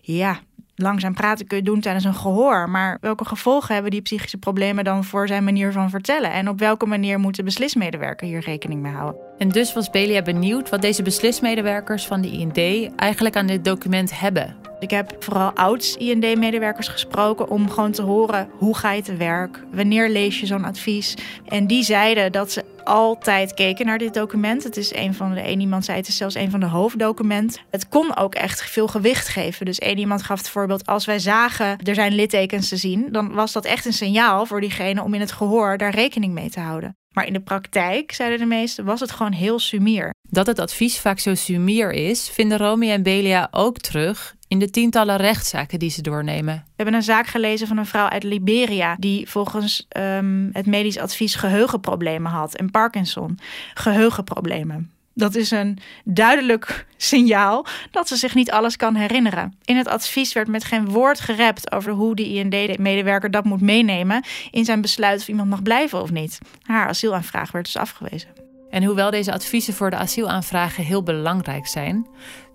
Ja, 0.00 0.40
langzaam 0.74 1.14
praten 1.14 1.46
kun 1.46 1.56
je 1.56 1.62
doen 1.62 1.80
tijdens 1.80 2.04
een 2.04 2.14
gehoor. 2.14 2.70
Maar 2.70 2.98
welke 3.00 3.24
gevolgen 3.24 3.74
hebben 3.74 3.90
die 3.92 4.02
psychische 4.02 4.38
problemen 4.38 4.84
dan 4.84 5.04
voor 5.04 5.26
zijn 5.26 5.44
manier 5.44 5.72
van 5.72 5.90
vertellen? 5.90 6.32
En 6.32 6.48
op 6.48 6.58
welke 6.58 6.86
manier 6.86 7.18
moet 7.18 7.36
de 7.36 7.42
beslismedewerker 7.42 8.26
hier 8.26 8.40
rekening 8.40 8.80
mee 8.80 8.92
houden? 8.92 9.20
En 9.42 9.48
dus 9.48 9.72
was 9.72 9.90
Belia 9.90 10.22
benieuwd 10.22 10.68
wat 10.68 10.82
deze 10.82 11.02
beslismedewerkers 11.02 12.06
van 12.06 12.20
de 12.20 12.30
IND 12.30 12.90
eigenlijk 12.96 13.36
aan 13.36 13.46
dit 13.46 13.64
document 13.64 14.18
hebben. 14.18 14.56
Ik 14.80 14.90
heb 14.90 15.16
vooral 15.18 15.50
ouds-IND-medewerkers 15.50 16.88
gesproken 16.88 17.48
om 17.48 17.70
gewoon 17.70 17.92
te 17.92 18.02
horen 18.02 18.48
hoe 18.58 18.76
ga 18.76 18.92
je 18.92 19.02
te 19.02 19.16
werk, 19.16 19.64
wanneer 19.72 20.08
lees 20.08 20.40
je 20.40 20.46
zo'n 20.46 20.64
advies. 20.64 21.14
En 21.46 21.66
die 21.66 21.82
zeiden 21.82 22.32
dat 22.32 22.52
ze 22.52 22.64
altijd 22.84 23.54
keken 23.54 23.86
naar 23.86 23.98
dit 23.98 24.14
document. 24.14 24.64
Het 24.64 24.76
is 24.76 24.94
een 24.94 25.14
van 25.14 25.34
de, 25.34 25.48
een 25.48 25.60
iemand 25.60 25.84
zei 25.84 25.98
het 25.98 26.08
is 26.08 26.16
zelfs 26.16 26.34
een 26.34 26.50
van 26.50 26.60
de 26.60 26.66
hoofddocumenten. 26.66 27.60
Het 27.70 27.88
kon 27.88 28.16
ook 28.16 28.34
echt 28.34 28.62
veel 28.62 28.88
gewicht 28.88 29.28
geven. 29.28 29.66
Dus 29.66 29.78
één 29.78 29.98
iemand 29.98 30.22
gaf 30.22 30.38
het 30.38 30.48
voorbeeld, 30.48 30.86
als 30.86 31.04
wij 31.04 31.18
zagen 31.18 31.78
er 31.78 31.94
zijn 31.94 32.14
littekens 32.14 32.68
te 32.68 32.76
zien, 32.76 33.08
dan 33.10 33.32
was 33.32 33.52
dat 33.52 33.64
echt 33.64 33.84
een 33.84 33.92
signaal 33.92 34.46
voor 34.46 34.60
diegene 34.60 35.02
om 35.02 35.14
in 35.14 35.20
het 35.20 35.32
gehoor 35.32 35.78
daar 35.78 35.94
rekening 35.94 36.32
mee 36.32 36.50
te 36.50 36.60
houden. 36.60 36.96
Maar 37.12 37.26
in 37.26 37.32
de 37.32 37.40
praktijk, 37.40 38.12
zeiden 38.12 38.38
de 38.38 38.44
meesten, 38.44 38.84
was 38.84 39.00
het 39.00 39.10
gewoon 39.10 39.32
heel 39.32 39.58
sumier. 39.58 40.10
Dat 40.28 40.46
het 40.46 40.58
advies 40.58 40.98
vaak 40.98 41.18
zo 41.18 41.34
sumier 41.34 41.92
is, 41.92 42.28
vinden 42.28 42.58
Romy 42.58 42.90
en 42.90 43.02
Belia 43.02 43.48
ook 43.50 43.78
terug 43.78 44.34
in 44.48 44.58
de 44.58 44.70
tientallen 44.70 45.16
rechtszaken 45.16 45.78
die 45.78 45.90
ze 45.90 46.02
doornemen. 46.02 46.54
We 46.54 46.72
hebben 46.76 46.94
een 46.94 47.02
zaak 47.02 47.26
gelezen 47.26 47.66
van 47.66 47.76
een 47.76 47.86
vrouw 47.86 48.08
uit 48.08 48.22
Liberia 48.22 48.96
die 48.98 49.30
volgens 49.30 49.86
um, 49.96 50.50
het 50.52 50.66
medisch 50.66 50.98
advies 50.98 51.34
geheugenproblemen 51.34 52.30
had 52.30 52.54
en 52.54 52.70
Parkinson. 52.70 53.38
Geheugenproblemen. 53.74 54.90
Dat 55.14 55.34
is 55.34 55.50
een 55.50 55.78
duidelijk 56.04 56.86
signaal 56.96 57.66
dat 57.90 58.08
ze 58.08 58.16
zich 58.16 58.34
niet 58.34 58.50
alles 58.50 58.76
kan 58.76 58.94
herinneren. 58.94 59.54
In 59.64 59.76
het 59.76 59.88
advies 59.88 60.32
werd 60.32 60.48
met 60.48 60.64
geen 60.64 60.88
woord 60.88 61.20
gerept 61.20 61.72
over 61.72 61.92
hoe 61.92 62.14
de 62.14 62.28
IND-medewerker 62.28 63.30
dat 63.30 63.44
moet 63.44 63.60
meenemen 63.60 64.24
in 64.50 64.64
zijn 64.64 64.80
besluit 64.80 65.20
of 65.20 65.28
iemand 65.28 65.48
mag 65.48 65.62
blijven 65.62 66.02
of 66.02 66.10
niet. 66.10 66.38
Haar 66.62 66.88
asielaanvraag 66.88 67.50
werd 67.50 67.64
dus 67.64 67.76
afgewezen. 67.76 68.28
En 68.70 68.84
hoewel 68.84 69.10
deze 69.10 69.32
adviezen 69.32 69.74
voor 69.74 69.90
de 69.90 69.96
asielaanvragen 69.96 70.84
heel 70.84 71.02
belangrijk 71.02 71.66
zijn, 71.66 72.06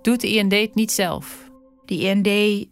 doet 0.02 0.22
de 0.22 0.34
IND 0.34 0.52
het 0.52 0.76
niet 0.76 0.92
zelf. 0.92 1.50
De 1.86 2.00
IND 2.00 2.28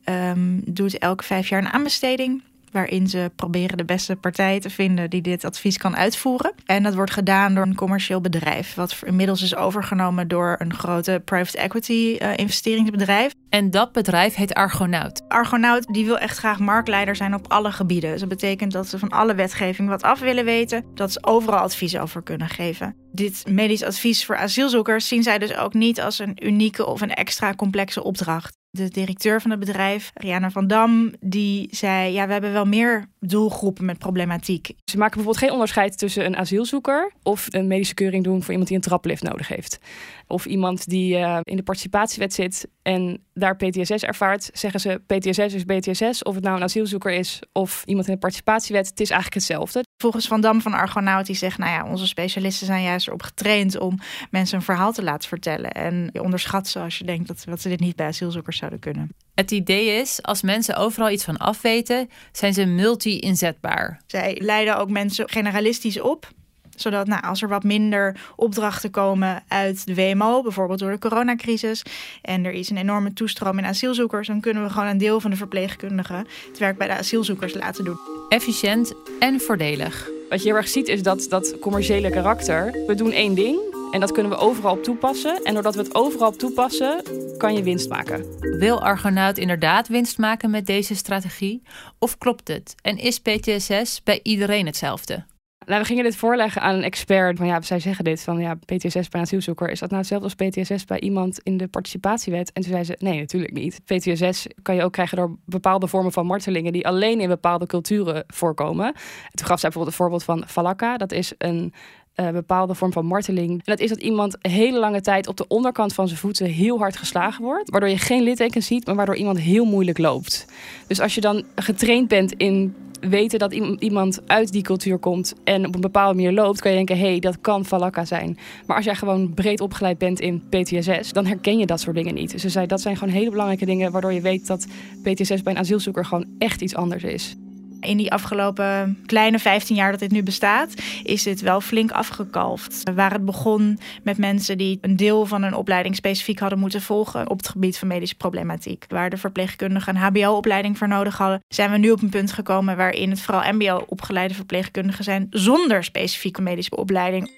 um, 0.09 0.61
doet 0.65 0.97
elke 0.97 1.23
vijf 1.23 1.49
jaar 1.49 1.61
een 1.61 1.73
aanbesteding 1.73 2.43
waarin 2.75 3.07
ze 3.07 3.31
proberen 3.35 3.77
de 3.77 3.85
beste 3.85 4.15
partij 4.15 4.59
te 4.59 4.69
vinden 4.69 5.09
die 5.09 5.21
dit 5.21 5.45
advies 5.45 5.77
kan 5.77 5.95
uitvoeren. 5.95 6.53
En 6.65 6.83
dat 6.83 6.95
wordt 6.95 7.11
gedaan 7.11 7.55
door 7.55 7.65
een 7.65 7.75
commercieel 7.75 8.21
bedrijf, 8.21 8.73
wat 8.73 8.95
inmiddels 9.05 9.41
is 9.41 9.55
overgenomen 9.55 10.27
door 10.27 10.55
een 10.57 10.73
grote 10.73 11.21
private 11.25 11.57
equity 11.57 12.17
uh, 12.21 12.37
investeringsbedrijf. 12.37 13.33
En 13.49 13.71
dat 13.71 13.91
bedrijf 13.91 14.35
heet 14.35 14.53
Argonaut. 14.53 15.23
Argonaut 15.27 15.93
die 15.93 16.05
wil 16.05 16.17
echt 16.17 16.37
graag 16.37 16.59
marktleider 16.59 17.15
zijn 17.15 17.33
op 17.33 17.51
alle 17.51 17.71
gebieden. 17.71 18.11
Dus 18.11 18.19
dat 18.19 18.29
betekent 18.29 18.71
dat 18.71 18.87
ze 18.87 18.99
van 18.99 19.09
alle 19.09 19.35
wetgeving 19.35 19.89
wat 19.89 20.03
af 20.03 20.19
willen 20.19 20.45
weten, 20.45 20.85
dat 20.93 21.11
ze 21.11 21.23
overal 21.23 21.59
advies 21.59 21.97
over 21.97 22.23
kunnen 22.23 22.49
geven. 22.49 22.95
Dit 23.11 23.43
medisch 23.49 23.83
advies 23.83 24.25
voor 24.25 24.37
asielzoekers 24.37 25.07
zien 25.07 25.23
zij 25.23 25.37
dus 25.37 25.55
ook 25.55 25.73
niet 25.73 26.01
als 26.01 26.19
een 26.19 26.45
unieke 26.45 26.85
of 26.85 27.01
een 27.01 27.13
extra 27.13 27.53
complexe 27.53 28.03
opdracht 28.03 28.55
de 28.75 28.89
directeur 28.89 29.41
van 29.41 29.51
het 29.51 29.59
bedrijf, 29.59 30.11
Rihanna 30.13 30.49
van 30.49 30.67
Dam, 30.67 31.13
die 31.19 31.67
zei: 31.71 32.13
Ja, 32.13 32.25
we 32.25 32.31
hebben 32.31 32.51
wel 32.51 32.65
meer 32.65 33.05
doelgroepen 33.19 33.85
met 33.85 33.97
problematiek. 33.97 34.65
Ze 34.65 34.97
maken 34.97 35.13
bijvoorbeeld 35.13 35.43
geen 35.43 35.51
onderscheid 35.51 35.97
tussen 35.97 36.25
een 36.25 36.37
asielzoeker 36.37 37.11
of 37.23 37.47
een 37.49 37.67
medische 37.67 37.93
keuring 37.93 38.23
doen 38.23 38.41
voor 38.41 38.49
iemand 38.51 38.67
die 38.67 38.77
een 38.77 38.83
traplift 38.83 39.23
nodig 39.23 39.47
heeft. 39.47 39.79
Of 40.27 40.45
iemand 40.45 40.87
die 40.87 41.17
uh, 41.17 41.39
in 41.43 41.55
de 41.55 41.63
participatiewet 41.63 42.33
zit 42.33 42.67
en 42.81 43.23
daar 43.33 43.55
PTSS 43.55 44.03
ervaart, 44.03 44.49
zeggen 44.53 44.79
ze 44.79 45.01
PTSS 45.07 45.53
is 45.53 45.65
BTSS. 45.65 46.23
Of 46.23 46.35
het 46.35 46.43
nou 46.43 46.55
een 46.55 46.63
asielzoeker 46.63 47.11
is 47.11 47.41
of 47.51 47.83
iemand 47.85 48.07
in 48.07 48.13
de 48.13 48.19
participatiewet, 48.19 48.87
het 48.87 48.99
is 48.99 49.09
eigenlijk 49.09 49.39
hetzelfde. 49.41 49.83
Volgens 50.05 50.27
Van 50.27 50.41
Dam 50.41 50.61
van 50.61 50.73
Argonaut, 50.73 51.25
die 51.25 51.35
zegt, 51.35 51.57
nou 51.57 51.71
ja, 51.71 51.91
onze 51.91 52.07
specialisten 52.07 52.65
zijn 52.65 52.83
juist 52.83 53.07
erop 53.07 53.23
getraind 53.23 53.77
om 53.79 53.99
mensen 54.31 54.57
een 54.57 54.63
verhaal 54.63 54.91
te 54.91 55.03
laten 55.03 55.29
vertellen. 55.29 55.71
En 55.71 56.09
je 56.13 56.23
onderschat 56.23 56.67
ze 56.67 56.79
als 56.79 56.97
je 56.97 57.03
denkt 57.03 57.27
dat, 57.27 57.43
dat 57.45 57.61
ze 57.61 57.69
dit 57.69 57.79
niet 57.79 57.95
bij 57.95 58.07
asielzoekers 58.07 58.57
zouden 58.57 58.79
kunnen. 58.79 59.09
Het 59.35 59.51
idee 59.51 60.01
is, 60.01 60.23
als 60.23 60.41
mensen 60.41 60.75
overal 60.75 61.09
iets 61.09 61.23
van 61.23 61.37
afweten, 61.37 62.09
zijn 62.31 62.53
ze 62.53 62.65
multi-inzetbaar. 62.65 64.01
Zij 64.07 64.41
leiden 64.41 64.77
ook 64.77 64.89
mensen 64.89 65.29
generalistisch 65.29 65.99
op 65.99 66.27
zodat 66.75 67.07
nou, 67.07 67.23
als 67.23 67.41
er 67.41 67.47
wat 67.47 67.63
minder 67.63 68.17
opdrachten 68.35 68.91
komen 68.91 69.43
uit 69.47 69.85
de 69.85 69.95
WMO, 69.95 70.41
bijvoorbeeld 70.41 70.79
door 70.79 70.91
de 70.91 70.99
coronacrisis, 70.99 71.83
en 72.21 72.45
er 72.45 72.51
is 72.51 72.69
een 72.69 72.77
enorme 72.77 73.13
toestroom 73.13 73.57
in 73.57 73.65
asielzoekers, 73.65 74.27
dan 74.27 74.39
kunnen 74.39 74.63
we 74.63 74.69
gewoon 74.69 74.87
een 74.87 74.97
deel 74.97 75.19
van 75.19 75.31
de 75.31 75.37
verpleegkundigen 75.37 76.27
het 76.47 76.57
werk 76.57 76.77
bij 76.77 76.87
de 76.87 76.97
asielzoekers 76.97 77.53
laten 77.53 77.83
doen. 77.83 77.97
Efficiënt 78.29 78.93
en 79.19 79.39
voordelig. 79.39 80.09
Wat 80.29 80.41
je 80.41 80.47
heel 80.47 80.57
erg 80.57 80.67
ziet 80.67 80.87
is 80.87 81.03
dat 81.03 81.25
dat 81.29 81.59
commerciële 81.59 82.09
karakter. 82.09 82.71
We 82.87 82.95
doen 82.95 83.11
één 83.11 83.35
ding 83.35 83.59
en 83.95 83.99
dat 83.99 84.11
kunnen 84.11 84.31
we 84.31 84.37
overal 84.37 84.75
op 84.75 84.83
toepassen. 84.83 85.43
En 85.43 85.53
doordat 85.53 85.75
we 85.75 85.81
het 85.81 85.95
overal 85.95 86.27
op 86.27 86.37
toepassen, 86.37 87.03
kan 87.37 87.53
je 87.53 87.63
winst 87.63 87.89
maken. 87.89 88.25
Wil 88.39 88.81
Argonaut 88.81 89.37
inderdaad 89.37 89.87
winst 89.87 90.17
maken 90.17 90.49
met 90.49 90.65
deze 90.65 90.95
strategie? 90.95 91.61
Of 91.99 92.17
klopt 92.17 92.47
het? 92.47 92.75
En 92.81 92.97
is 92.97 93.19
PTSS 93.19 94.03
bij 94.03 94.19
iedereen 94.23 94.65
hetzelfde? 94.65 95.25
Nou, 95.65 95.81
we 95.81 95.87
gingen 95.87 96.03
dit 96.03 96.15
voorleggen 96.15 96.61
aan 96.61 96.75
een 96.75 96.83
expert. 96.83 97.37
Van 97.37 97.47
ja, 97.47 97.61
zij 97.61 97.79
zeggen 97.79 98.03
dit 98.03 98.21
van 98.21 98.39
ja, 98.39 98.55
PTSS 98.55 98.93
bij 98.93 99.07
een 99.09 99.21
asielzoeker. 99.21 99.69
Is 99.69 99.79
dat 99.79 99.89
nou 99.89 100.01
hetzelfde 100.01 100.27
als 100.27 100.49
PTSS 100.49 100.85
bij 100.85 100.99
iemand 100.99 101.39
in 101.39 101.57
de 101.57 101.67
participatiewet? 101.67 102.51
En 102.51 102.61
toen 102.61 102.71
zei 102.71 102.83
ze: 102.83 102.95
nee, 102.99 103.19
natuurlijk 103.19 103.53
niet. 103.53 103.81
PTSS 103.85 104.47
kan 104.61 104.75
je 104.75 104.83
ook 104.83 104.91
krijgen 104.91 105.17
door 105.17 105.37
bepaalde 105.45 105.87
vormen 105.87 106.11
van 106.11 106.25
martelingen 106.25 106.73
die 106.73 106.87
alleen 106.87 107.19
in 107.19 107.27
bepaalde 107.27 107.65
culturen 107.65 108.23
voorkomen. 108.27 108.85
En 108.85 109.31
toen 109.33 109.47
gaf 109.47 109.59
zij 109.59 109.69
bijvoorbeeld 109.69 109.85
het 109.85 109.95
voorbeeld 109.95 110.23
van 110.23 110.43
falaka. 110.47 110.97
Dat 110.97 111.11
is 111.11 111.33
een 111.37 111.73
uh, 112.15 112.29
bepaalde 112.29 112.75
vorm 112.75 112.91
van 112.91 113.05
marteling. 113.05 113.49
En 113.49 113.61
dat 113.63 113.79
is 113.79 113.89
dat 113.89 114.01
iemand 114.01 114.37
hele 114.41 114.79
lange 114.79 115.01
tijd 115.01 115.27
op 115.27 115.37
de 115.37 115.47
onderkant 115.47 115.93
van 115.93 116.07
zijn 116.07 116.19
voeten 116.19 116.45
heel 116.45 116.77
hard 116.77 116.97
geslagen 116.97 117.43
wordt. 117.43 117.69
Waardoor 117.69 117.89
je 117.89 117.97
geen 117.97 118.23
littekens 118.23 118.65
ziet, 118.65 118.85
maar 118.85 118.95
waardoor 118.95 119.15
iemand 119.15 119.39
heel 119.39 119.65
moeilijk 119.65 119.97
loopt. 119.97 120.45
Dus 120.87 120.99
als 120.99 121.15
je 121.15 121.21
dan 121.21 121.43
getraind 121.55 122.07
bent 122.07 122.33
in 122.33 122.75
weten 123.09 123.39
dat 123.39 123.53
iemand 123.79 124.19
uit 124.25 124.51
die 124.51 124.61
cultuur 124.61 124.97
komt 124.97 125.33
en 125.43 125.67
op 125.67 125.75
een 125.75 125.81
bepaalde 125.81 126.15
manier 126.15 126.31
loopt, 126.31 126.61
kan 126.61 126.71
je 126.71 126.77
denken, 126.77 126.97
hé, 126.97 127.09
hey, 127.09 127.19
dat 127.19 127.41
kan 127.41 127.65
Falaka 127.65 128.05
zijn. 128.05 128.37
Maar 128.65 128.75
als 128.75 128.85
jij 128.85 128.95
gewoon 128.95 129.33
breed 129.33 129.61
opgeleid 129.61 129.97
bent 129.97 130.19
in 130.19 130.43
PTSS, 130.49 131.11
dan 131.11 131.25
herken 131.25 131.57
je 131.57 131.65
dat 131.65 131.79
soort 131.79 131.95
dingen 131.95 132.13
niet. 132.13 132.31
Dus 132.31 132.41
ze 132.41 132.49
zei, 132.49 132.67
dat 132.67 132.81
zijn 132.81 132.97
gewoon 132.97 133.13
hele 133.13 133.29
belangrijke 133.29 133.65
dingen 133.65 133.91
waardoor 133.91 134.13
je 134.13 134.21
weet 134.21 134.47
dat 134.47 134.67
PTSS 135.01 135.41
bij 135.41 135.53
een 135.53 135.59
asielzoeker 135.59 136.05
gewoon 136.05 136.25
echt 136.37 136.61
iets 136.61 136.75
anders 136.75 137.03
is 137.03 137.35
in 137.79 137.97
die 137.97 138.11
afgelopen 138.11 138.97
kleine 139.05 139.39
15 139.39 139.75
jaar 139.75 139.91
dat 139.91 139.99
dit 139.99 140.11
nu 140.11 140.23
bestaat, 140.23 140.73
is 141.03 141.23
dit 141.23 141.41
wel 141.41 141.61
flink 141.61 141.91
afgekalfd. 141.91 142.83
Waar 142.95 143.11
het 143.11 143.25
begon 143.25 143.79
met 144.03 144.17
mensen 144.17 144.57
die 144.57 144.77
een 144.81 144.95
deel 144.95 145.25
van 145.25 145.43
hun 145.43 145.53
opleiding 145.53 145.95
specifiek 145.95 146.39
hadden 146.39 146.59
moeten 146.59 146.81
volgen 146.81 147.29
op 147.29 147.37
het 147.37 147.47
gebied 147.47 147.77
van 147.77 147.87
medische 147.87 148.15
problematiek. 148.15 148.85
Waar 148.87 149.09
de 149.09 149.17
verpleegkundigen 149.17 149.95
een 149.95 150.01
HBO-opleiding 150.01 150.77
voor 150.77 150.87
nodig 150.87 151.17
hadden, 151.17 151.43
zijn 151.47 151.71
we 151.71 151.77
nu 151.77 151.91
op 151.91 152.01
een 152.01 152.09
punt 152.09 152.31
gekomen 152.31 152.77
waarin 152.77 153.09
het 153.09 153.21
vooral 153.21 153.53
MBO-opgeleide 153.53 154.33
verpleegkundigen 154.33 155.03
zijn 155.03 155.27
zonder 155.29 155.83
specifieke 155.83 156.41
medische 156.41 156.75
opleiding 156.75 157.31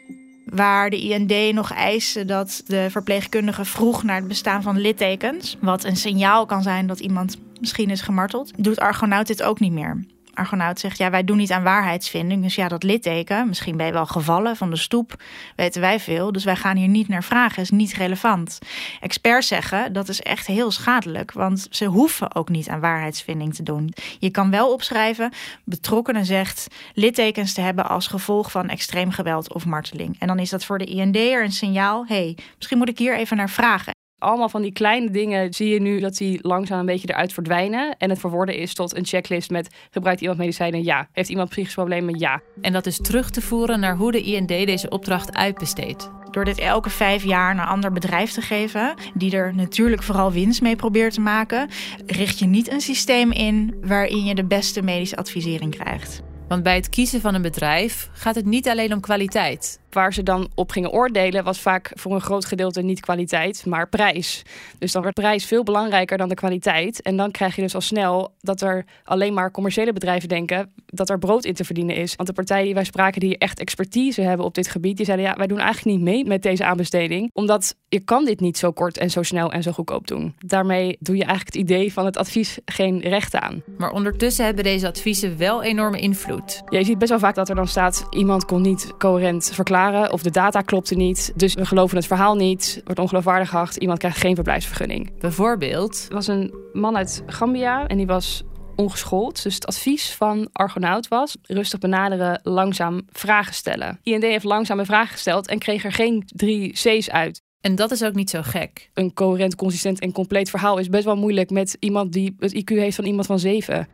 waar 0.49 0.89
de 0.89 1.01
IND 1.01 1.53
nog 1.53 1.71
eiste 1.71 2.25
dat 2.25 2.61
de 2.65 2.87
verpleegkundige 2.89 3.65
vroeg 3.65 4.03
naar 4.03 4.15
het 4.15 4.27
bestaan 4.27 4.61
van 4.61 4.79
littekens, 4.79 5.57
wat 5.61 5.83
een 5.83 5.95
signaal 5.95 6.45
kan 6.45 6.63
zijn 6.63 6.87
dat 6.87 6.99
iemand 6.99 7.37
misschien 7.59 7.89
is 7.89 8.01
gemarteld, 8.01 8.51
doet 8.57 8.79
Argonaut 8.79 9.27
dit 9.27 9.43
ook 9.43 9.59
niet 9.59 9.71
meer. 9.71 10.05
Argonaut 10.37 10.79
zegt, 10.79 10.97
ja, 10.97 11.09
wij 11.09 11.23
doen 11.23 11.37
niet 11.37 11.51
aan 11.51 11.63
waarheidsvinding. 11.63 12.43
Dus 12.43 12.55
ja, 12.55 12.67
dat 12.67 12.83
litteken, 12.83 13.47
misschien 13.47 13.77
ben 13.77 13.85
je 13.85 13.91
wel 13.91 14.05
gevallen 14.05 14.55
van 14.55 14.69
de 14.69 14.75
stoep, 14.75 15.23
weten 15.55 15.81
wij 15.81 15.99
veel. 15.99 16.31
Dus 16.31 16.43
wij 16.43 16.55
gaan 16.55 16.77
hier 16.77 16.87
niet 16.87 17.07
naar 17.07 17.23
vragen, 17.23 17.61
is 17.61 17.69
niet 17.69 17.93
relevant. 17.93 18.59
Experts 18.99 19.47
zeggen, 19.47 19.93
dat 19.93 20.09
is 20.09 20.21
echt 20.21 20.47
heel 20.47 20.71
schadelijk, 20.71 21.31
want 21.31 21.67
ze 21.69 21.85
hoeven 21.85 22.35
ook 22.35 22.49
niet 22.49 22.69
aan 22.69 22.79
waarheidsvinding 22.79 23.55
te 23.55 23.63
doen. 23.63 23.93
Je 24.19 24.29
kan 24.29 24.51
wel 24.51 24.73
opschrijven, 24.73 25.31
betrokkenen 25.63 26.25
zegt 26.25 26.67
littekens 26.93 27.53
te 27.53 27.61
hebben 27.61 27.89
als 27.89 28.07
gevolg 28.07 28.51
van 28.51 28.69
extreem 28.69 29.11
geweld 29.11 29.53
of 29.53 29.65
marteling. 29.65 30.15
En 30.19 30.27
dan 30.27 30.39
is 30.39 30.49
dat 30.49 30.65
voor 30.65 30.77
de 30.77 30.85
IND'er 30.85 31.43
een 31.43 31.51
signaal, 31.51 32.05
hey, 32.07 32.37
misschien 32.55 32.77
moet 32.77 32.89
ik 32.89 32.97
hier 32.97 33.17
even 33.17 33.37
naar 33.37 33.49
vragen. 33.49 33.96
Allemaal 34.19 34.49
van 34.49 34.61
die 34.61 34.71
kleine 34.71 35.09
dingen 35.09 35.53
zie 35.53 35.69
je 35.69 35.81
nu 35.81 35.99
dat 35.99 36.17
die 36.17 36.39
langzaam 36.41 36.79
een 36.79 36.85
beetje 36.85 37.09
eruit 37.09 37.33
verdwijnen. 37.33 37.95
En 37.97 38.09
het 38.09 38.19
verworden 38.19 38.55
is 38.55 38.73
tot 38.73 38.95
een 38.95 39.05
checklist 39.05 39.49
met 39.49 39.75
gebruikt 39.91 40.21
iemand 40.21 40.39
medicijnen? 40.39 40.83
Ja. 40.83 41.07
Heeft 41.11 41.29
iemand 41.29 41.49
psychische 41.49 41.79
problemen? 41.79 42.19
Ja. 42.19 42.41
En 42.61 42.73
dat 42.73 42.85
is 42.85 42.97
terug 42.97 43.29
te 43.29 43.41
voeren 43.41 43.79
naar 43.79 43.95
hoe 43.95 44.11
de 44.11 44.21
IND 44.21 44.47
deze 44.47 44.89
opdracht 44.89 45.35
uitbesteedt. 45.35 46.09
Door 46.31 46.45
dit 46.45 46.59
elke 46.59 46.89
vijf 46.89 47.23
jaar 47.23 47.55
naar 47.55 47.65
een 47.65 47.71
ander 47.71 47.91
bedrijf 47.91 48.31
te 48.31 48.41
geven, 48.41 48.93
die 49.13 49.35
er 49.35 49.55
natuurlijk 49.55 50.03
vooral 50.03 50.31
winst 50.31 50.61
mee 50.61 50.75
probeert 50.75 51.13
te 51.13 51.21
maken, 51.21 51.69
richt 52.05 52.39
je 52.39 52.45
niet 52.45 52.71
een 52.71 52.81
systeem 52.81 53.31
in 53.31 53.75
waarin 53.81 54.25
je 54.25 54.35
de 54.35 54.45
beste 54.45 54.81
medische 54.81 55.15
advisering 55.15 55.71
krijgt. 55.71 56.21
Want 56.47 56.63
bij 56.63 56.75
het 56.75 56.89
kiezen 56.89 57.21
van 57.21 57.33
een 57.33 57.41
bedrijf 57.41 58.09
gaat 58.13 58.35
het 58.35 58.45
niet 58.45 58.67
alleen 58.67 58.93
om 58.93 58.99
kwaliteit 58.99 59.79
waar 59.97 60.13
ze 60.13 60.23
dan 60.23 60.49
op 60.55 60.71
gingen 60.71 60.91
oordelen, 60.91 61.43
was 61.43 61.59
vaak 61.59 61.91
voor 61.93 62.13
een 62.13 62.21
groot 62.21 62.45
gedeelte 62.45 62.81
niet 62.81 62.99
kwaliteit, 62.99 63.65
maar 63.65 63.89
prijs. 63.89 64.43
Dus 64.77 64.91
dan 64.91 65.01
werd 65.01 65.13
prijs 65.13 65.45
veel 65.45 65.63
belangrijker 65.63 66.17
dan 66.17 66.29
de 66.29 66.35
kwaliteit. 66.35 67.01
En 67.01 67.17
dan 67.17 67.31
krijg 67.31 67.55
je 67.55 67.61
dus 67.61 67.75
al 67.75 67.81
snel 67.81 68.33
dat 68.39 68.61
er 68.61 68.85
alleen 69.03 69.33
maar 69.33 69.51
commerciële 69.51 69.93
bedrijven 69.93 70.29
denken 70.29 70.73
dat 70.85 71.09
er 71.09 71.19
brood 71.19 71.45
in 71.45 71.53
te 71.53 71.63
verdienen 71.63 71.95
is. 71.95 72.15
Want 72.15 72.29
de 72.29 72.35
partijen 72.35 72.65
die 72.65 72.73
wij 72.73 72.83
spraken, 72.83 73.19
die 73.19 73.37
echt 73.37 73.59
expertise 73.59 74.21
hebben 74.21 74.45
op 74.45 74.53
dit 74.53 74.67
gebied, 74.67 74.97
die 74.97 75.05
zeiden 75.05 75.25
ja, 75.25 75.35
wij 75.35 75.47
doen 75.47 75.59
eigenlijk 75.59 75.97
niet 75.97 76.05
mee 76.05 76.25
met 76.25 76.41
deze 76.41 76.65
aanbesteding, 76.65 77.29
omdat 77.33 77.75
je 77.89 77.99
kan 77.99 78.25
dit 78.25 78.39
niet 78.39 78.57
zo 78.57 78.71
kort 78.71 78.97
en 78.97 79.09
zo 79.09 79.23
snel 79.23 79.51
en 79.51 79.63
zo 79.63 79.71
goedkoop 79.71 80.07
doen. 80.07 80.35
Daarmee 80.37 80.97
doe 80.99 81.15
je 81.15 81.23
eigenlijk 81.23 81.55
het 81.55 81.63
idee 81.63 81.93
van 81.93 82.05
het 82.05 82.17
advies 82.17 82.59
geen 82.65 82.99
recht 82.99 83.35
aan. 83.35 83.63
Maar 83.77 83.91
ondertussen 83.91 84.45
hebben 84.45 84.63
deze 84.63 84.87
adviezen 84.87 85.37
wel 85.37 85.63
enorme 85.63 85.99
invloed. 85.99 86.61
Ja, 86.69 86.77
je 86.77 86.85
ziet 86.85 86.97
best 86.97 87.09
wel 87.09 87.19
vaak 87.19 87.35
dat 87.35 87.49
er 87.49 87.55
dan 87.55 87.67
staat: 87.67 88.07
iemand 88.09 88.45
kon 88.45 88.61
niet 88.61 88.93
coherent 88.97 89.51
verklaren 89.53 89.86
of 89.93 90.21
de 90.21 90.31
data 90.31 90.61
klopte 90.61 90.95
niet. 90.95 91.31
Dus 91.35 91.53
we 91.53 91.65
geloven 91.65 91.97
het 91.97 92.07
verhaal 92.07 92.35
niet, 92.35 92.81
wordt 92.83 92.99
ongeloofwaardig 92.99 93.49
geacht. 93.49 93.75
Iemand 93.75 93.99
krijgt 93.99 94.17
geen 94.17 94.35
verblijfsvergunning. 94.35 95.19
Bijvoorbeeld? 95.19 96.05
Er 96.09 96.15
was 96.15 96.27
een 96.27 96.53
man 96.73 96.97
uit 96.97 97.23
Gambia 97.25 97.87
en 97.87 97.97
die 97.97 98.07
was 98.07 98.43
ongeschoold. 98.75 99.43
Dus 99.43 99.55
het 99.55 99.65
advies 99.65 100.13
van 100.13 100.49
Argonaut 100.51 101.07
was 101.07 101.37
rustig 101.41 101.79
benaderen, 101.79 102.39
langzaam 102.43 103.01
vragen 103.11 103.53
stellen. 103.53 103.99
IND 104.03 104.23
heeft 104.23 104.43
langzame 104.43 104.85
vragen 104.85 105.11
gesteld 105.11 105.47
en 105.47 105.59
kreeg 105.59 105.83
er 105.83 105.91
geen 105.91 106.23
drie 106.25 106.71
C's 106.71 107.09
uit. 107.09 107.41
En 107.61 107.75
dat 107.75 107.91
is 107.91 108.03
ook 108.03 108.13
niet 108.13 108.29
zo 108.29 108.41
gek. 108.41 108.89
Een 108.93 109.13
coherent, 109.13 109.55
consistent 109.55 109.99
en 109.99 110.11
compleet 110.11 110.49
verhaal 110.49 110.77
is 110.77 110.89
best 110.89 111.05
wel 111.05 111.15
moeilijk 111.15 111.49
met 111.49 111.77
iemand 111.79 112.13
die 112.13 112.35
het 112.39 112.53
IQ 112.55 112.75
heeft 112.75 112.95
van 112.95 113.05
iemand 113.05 113.25
van 113.25 113.39
zeven. 113.39 113.87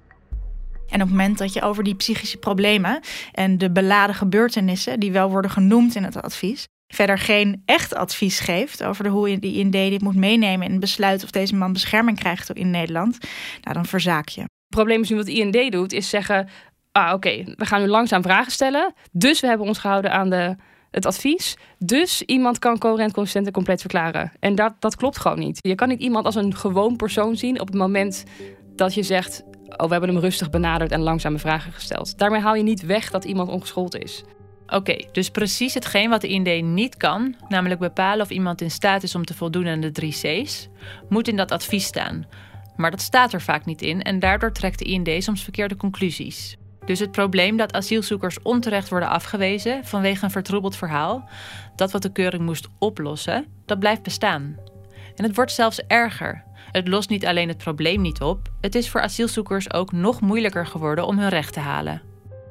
En 0.88 1.02
op 1.02 1.08
het 1.08 1.18
moment 1.18 1.38
dat 1.38 1.54
je 1.54 1.62
over 1.62 1.84
die 1.84 1.96
psychische 1.96 2.38
problemen 2.38 3.00
en 3.32 3.58
de 3.58 3.72
beladen 3.72 4.16
gebeurtenissen, 4.16 5.00
die 5.00 5.12
wel 5.12 5.30
worden 5.30 5.52
genoemd 5.52 5.96
in 5.96 6.04
het 6.04 6.22
advies, 6.22 6.68
verder 6.88 7.18
geen 7.18 7.62
echt 7.66 7.96
advies 7.96 8.40
geeft 8.40 8.84
over 8.84 9.08
hoe 9.08 9.30
je 9.30 9.40
die 9.40 9.58
IND 9.58 9.72
dit 9.72 10.02
moet 10.02 10.16
meenemen 10.16 10.66
in 10.66 10.72
het 10.72 10.80
besluit 10.80 11.24
of 11.24 11.32
deze 11.32 11.56
man 11.56 11.74
bescherming 11.74 12.20
krijgt 12.20 12.54
in 12.54 12.72
Nederland, 12.72 13.18
nou 13.62 13.76
dan 13.76 13.86
verzaak 13.86 14.28
je. 14.28 14.42
Het 14.42 14.82
probleem 14.82 15.02
is 15.02 15.10
nu 15.10 15.16
wat 15.16 15.28
IND 15.28 15.72
doet, 15.72 15.94
is 15.94 16.10
zeggen: 16.10 16.50
ah 16.92 17.14
oké, 17.14 17.44
we 17.56 17.66
gaan 17.66 17.82
nu 17.82 17.88
langzaam 17.88 18.22
vragen 18.22 18.52
stellen. 18.52 18.94
Dus 19.12 19.40
we 19.40 19.48
hebben 19.48 19.68
ons 19.68 19.78
gehouden 19.78 20.12
aan 20.12 20.30
de, 20.30 20.56
het 20.92 21.06
advies. 21.06 21.58
Dus 21.78 22.22
iemand 22.22 22.60
kan 22.60 22.78
coherent, 22.78 23.14
consistent 23.14 23.46
en 23.46 23.54
compleet 23.54 23.82
verklaren. 23.82 24.32
En 24.40 24.56
dat, 24.56 24.74
dat 24.80 24.96
klopt 24.96 25.18
gewoon 25.18 25.40
niet. 25.40 25.58
Je 25.62 25.76
kan 25.76 25.88
niet 25.88 26.02
iemand 26.02 26.26
als 26.26 26.36
een 26.36 26.56
gewoon 26.56 26.96
persoon 26.96 27.36
zien 27.36 27.60
op 27.60 27.68
het 27.68 27.76
moment 27.76 28.24
dat 28.76 28.94
je 28.94 29.04
zegt: 29.04 29.44
oh, 29.78 29.86
we 29.86 29.92
hebben 29.92 30.10
hem 30.10 30.20
rustig 30.20 30.50
benaderd 30.50 30.92
en 30.92 31.02
langzame 31.02 31.40
vragen 31.40 31.72
gesteld. 31.72 32.18
Daarmee 32.18 32.42
haal 32.42 32.56
je 32.56 32.64
niet 32.64 32.86
weg 32.86 33.10
dat 33.10 33.24
iemand 33.24 33.50
ongeschoold 33.50 33.96
is. 33.96 34.24
Oké, 34.68 34.96
dus 35.12 35.30
precies 35.30 35.74
hetgeen 35.74 36.10
wat 36.10 36.22
de 36.22 36.28
IND 36.28 36.64
niet 36.64 36.98
kan, 36.98 37.36
namelijk 37.48 37.80
bepalen 37.80 38.26
of 38.26 38.30
iemand 38.30 38.62
in 38.62 38.72
staat 38.72 39.04
is 39.04 39.16
om 39.16 39.26
te 39.26 39.34
voldoen 39.34 39.68
aan 39.68 39.80
de 39.80 39.92
drie 39.92 40.12
C's, 40.12 40.70
moet 41.10 41.28
in 41.28 41.36
dat 41.36 41.52
advies 41.52 41.86
staan. 41.86 42.26
Maar 42.76 42.92
dat 42.92 43.02
staat 43.02 43.34
er 43.34 43.42
vaak 43.42 43.66
niet 43.66 43.82
in 43.82 44.02
en 44.02 44.20
daardoor 44.20 44.52
trekt 44.52 44.80
de 44.80 44.86
IND 44.86 45.24
soms 45.24 45.44
verkeerde 45.44 45.76
conclusies. 45.76 46.58
Dus 46.86 47.00
het 47.00 47.12
probleem 47.12 47.58
dat 47.58 47.74
asielzoekers 47.74 48.42
onterecht 48.42 48.90
worden 48.90 49.10
afgewezen 49.10 49.86
vanwege 49.86 50.24
een 50.24 50.32
vertroebeld 50.32 50.76
verhaal, 50.76 51.30
dat 51.76 51.92
wat 51.92 52.02
de 52.02 52.12
keuring 52.12 52.44
moest 52.44 52.68
oplossen, 52.80 53.46
dat 53.66 53.80
blijft 53.80 54.04
bestaan. 54.04 54.58
En 55.16 55.24
het 55.24 55.36
wordt 55.36 55.52
zelfs 55.52 55.82
erger. 55.88 56.44
Het 56.74 56.88
lost 56.88 57.10
niet 57.10 57.26
alleen 57.26 57.48
het 57.48 57.58
probleem 57.58 58.02
niet 58.02 58.22
op, 58.22 58.50
het 58.62 58.76
is 58.76 58.90
voor 58.90 59.02
asielzoekers 59.02 59.74
ook 59.74 59.92
nog 59.92 60.22
moeilijker 60.22 60.66
geworden 60.66 61.06
om 61.08 61.20
hun 61.20 61.30
recht 61.30 61.54
te 61.54 61.60
halen. 61.60 62.02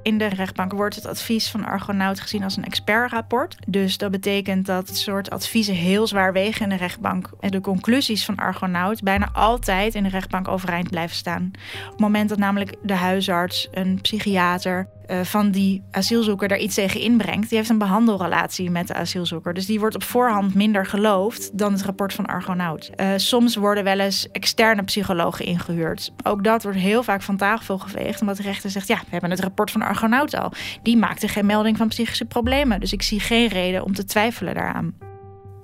In 0.03 0.19
de 0.19 0.27
rechtbank 0.27 0.73
wordt 0.73 0.95
het 0.95 1.07
advies 1.07 1.51
van 1.51 1.65
Argonaut 1.65 2.21
gezien 2.21 2.43
als 2.43 2.57
een 2.57 2.65
expertrapport. 2.65 3.57
Dus 3.67 3.99
dat 3.99 4.11
betekent 4.11 4.67
dat 4.67 4.89
het 4.89 4.97
soort 4.97 5.31
adviezen 5.31 5.75
heel 5.75 6.07
zwaar 6.07 6.33
wegen 6.33 6.63
in 6.63 6.69
de 6.69 6.77
rechtbank. 6.77 7.31
En 7.41 7.51
de 7.51 7.61
conclusies 7.61 8.25
van 8.25 8.37
Argonaut 8.37 9.03
bijna 9.03 9.29
altijd 9.33 9.95
in 9.95 10.03
de 10.03 10.09
rechtbank 10.09 10.49
overeind 10.49 10.91
blijven 10.91 11.17
staan. 11.17 11.51
Op 11.85 11.91
het 11.91 12.01
moment 12.01 12.29
dat 12.29 12.39
namelijk 12.39 12.75
de 12.83 12.95
huisarts, 12.95 13.69
een 13.73 14.01
psychiater, 14.01 14.89
van 15.23 15.51
die 15.51 15.83
asielzoeker 15.91 16.49
daar 16.49 16.59
iets 16.59 16.75
tegen 16.75 17.01
inbrengt, 17.01 17.49
die 17.49 17.59
heeft 17.59 17.71
een 17.71 17.79
behandelrelatie 17.79 18.71
met 18.71 18.87
de 18.87 18.95
asielzoeker. 18.95 19.55
Dus 19.55 19.67
die 19.67 19.81
wordt 19.81 19.95
op 19.95 20.03
voorhand 20.03 20.55
minder 20.55 20.87
geloofd 20.87 21.59
dan 21.59 21.73
het 21.73 21.83
rapport 21.83 22.13
van 22.13 22.27
Argonaut. 22.27 22.91
Uh, 22.97 23.09
soms 23.17 23.57
worden 23.57 23.85
wel 23.85 23.99
eens 23.99 24.31
externe 24.31 24.83
psychologen 24.83 25.45
ingehuurd. 25.45 26.13
Ook 26.23 26.45
dat 26.45 26.63
wordt 26.63 26.79
heel 26.79 27.03
vaak 27.03 27.23
van 27.23 27.37
tafel 27.37 27.79
geveegd, 27.79 28.21
omdat 28.21 28.37
de 28.37 28.43
rechter 28.43 28.71
zegt: 28.71 28.89
ja, 28.89 28.97
we 28.97 29.11
hebben 29.11 29.31
het 29.31 29.41
rapport 29.41 29.71
van 29.71 29.83
Argonaut 29.83 30.35
al. 30.35 30.53
Die 30.83 30.97
maakte 30.97 31.29
geen 31.29 31.47
melding 31.47 31.77
van 31.77 31.89
psychische 31.89 32.25
problemen, 32.25 32.81
dus 32.81 32.93
ik 32.93 33.03
zie 33.03 33.21
geen 33.21 33.49
reden 33.49 33.85
om 33.85 33.95
te 33.95 34.05
twijfelen 34.05 34.55
daaraan. 34.55 34.95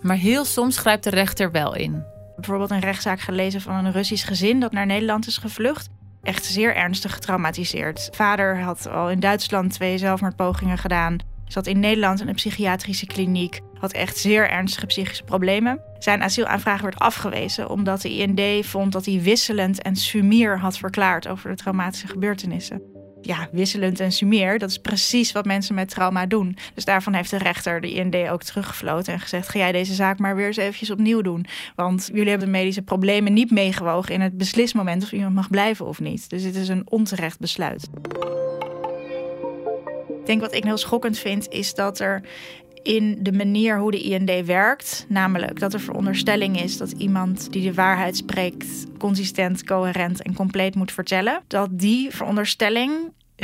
Maar 0.01 0.17
heel 0.17 0.45
soms 0.45 0.79
grijpt 0.79 1.05
de 1.05 1.11
rechter 1.11 1.51
wel 1.51 1.75
in. 1.75 2.05
Bijvoorbeeld 2.37 2.71
een 2.71 2.81
rechtszaak 2.81 3.21
gelezen 3.21 3.61
van 3.61 3.85
een 3.85 3.93
Russisch 3.93 4.27
gezin 4.27 4.61
dat 4.61 4.73
naar 4.73 4.87
Nederland 4.87 5.27
is 5.27 5.37
gevlucht. 5.37 5.89
Echt 6.29 6.45
zeer 6.45 6.75
ernstig 6.75 7.13
getraumatiseerd. 7.13 8.09
Vader 8.13 8.61
had 8.61 8.89
al 8.89 9.11
in 9.11 9.21
Duitsland 9.21 9.73
twee 9.73 9.99
zelfmoordpogingen 9.99 10.79
gedaan. 10.79 11.19
Zat 11.47 11.67
in 11.67 11.81
Nederland 11.81 12.21
in 12.21 12.29
een 12.29 12.35
psychiatrische 12.35 13.07
kliniek. 13.07 13.61
Had 13.79 13.93
echt 13.93 14.17
zeer 14.17 14.51
ernstige 14.51 14.87
psychische 14.87 15.25
problemen. 15.25 15.81
Zijn 15.99 16.23
asielaanvraag 16.23 16.81
werd 16.81 16.99
afgewezen 16.99 17.71
omdat 17.71 18.01
de 18.01 18.17
IND 18.17 18.67
vond 18.67 18.93
dat 18.93 19.05
hij 19.05 19.21
wisselend 19.23 19.83
en 19.83 19.97
sumier 19.97 20.59
had 20.59 20.79
verklaard 20.79 21.29
over 21.29 21.51
de 21.51 21.57
traumatische 21.57 22.07
gebeurtenissen 22.07 22.98
ja, 23.29 23.49
wisselend 23.53 24.01
en 24.01 24.13
sumier. 24.13 24.59
Dat 24.59 24.71
is 24.71 24.79
precies 24.79 25.33
wat 25.33 25.45
mensen 25.45 25.75
met 25.75 25.89
trauma 25.89 26.27
doen. 26.27 26.57
Dus 26.75 26.85
daarvan 26.85 27.13
heeft 27.13 27.31
de 27.31 27.39
rechter 27.39 27.81
de 27.81 27.93
IND 27.93 28.15
ook 28.31 28.43
teruggefloten 28.43 29.13
en 29.13 29.21
gezegd: 29.21 29.49
ga 29.49 29.59
jij 29.59 29.73
deze 29.73 29.95
zaak 29.95 30.19
maar 30.19 30.37
weer 30.37 30.47
eens 30.47 30.57
eventjes 30.57 30.91
opnieuw 30.91 31.21
doen. 31.21 31.47
Want 31.75 32.09
jullie 32.13 32.29
hebben 32.29 32.47
de 32.47 32.59
medische 32.59 32.83
problemen 32.83 33.33
niet 33.33 33.51
meegewogen 33.51 34.15
in 34.15 34.21
het 34.21 34.37
beslismoment 34.37 35.03
of 35.03 35.13
iemand 35.13 35.35
mag 35.35 35.51
blijven 35.51 35.87
of 35.87 36.01
niet. 36.01 36.31
Dus 36.31 36.43
dit 36.43 36.55
is 36.55 36.69
een 36.69 36.91
onterecht 36.91 37.39
besluit. 37.39 37.89
Ik 40.21 40.27
denk 40.27 40.41
wat 40.41 40.55
ik 40.55 40.65
heel 40.65 40.77
schokkend 40.77 41.19
vind, 41.19 41.49
is 41.49 41.75
dat 41.75 42.01
er 42.01 42.23
in 42.83 43.19
de 43.21 43.33
manier 43.33 43.79
hoe 43.79 43.91
de 43.91 44.01
IND 44.01 44.47
werkt. 44.47 45.07
Namelijk 45.09 45.61
dat 45.61 45.75
er 45.75 45.81
veronderstelling 45.81 46.63
is 46.63 46.77
dat 46.77 46.91
iemand 46.91 47.53
die 47.53 47.63
de 47.63 47.75
waarheid 47.75 48.17
spreekt 48.17 48.87
consistent, 48.99 49.65
coherent 49.65 50.23
en 50.23 50.35
compleet 50.35 50.75
moet 50.75 50.93
vertellen. 50.93 51.43
Dat 51.47 51.69
die 51.73 52.11
veronderstelling 52.11 52.93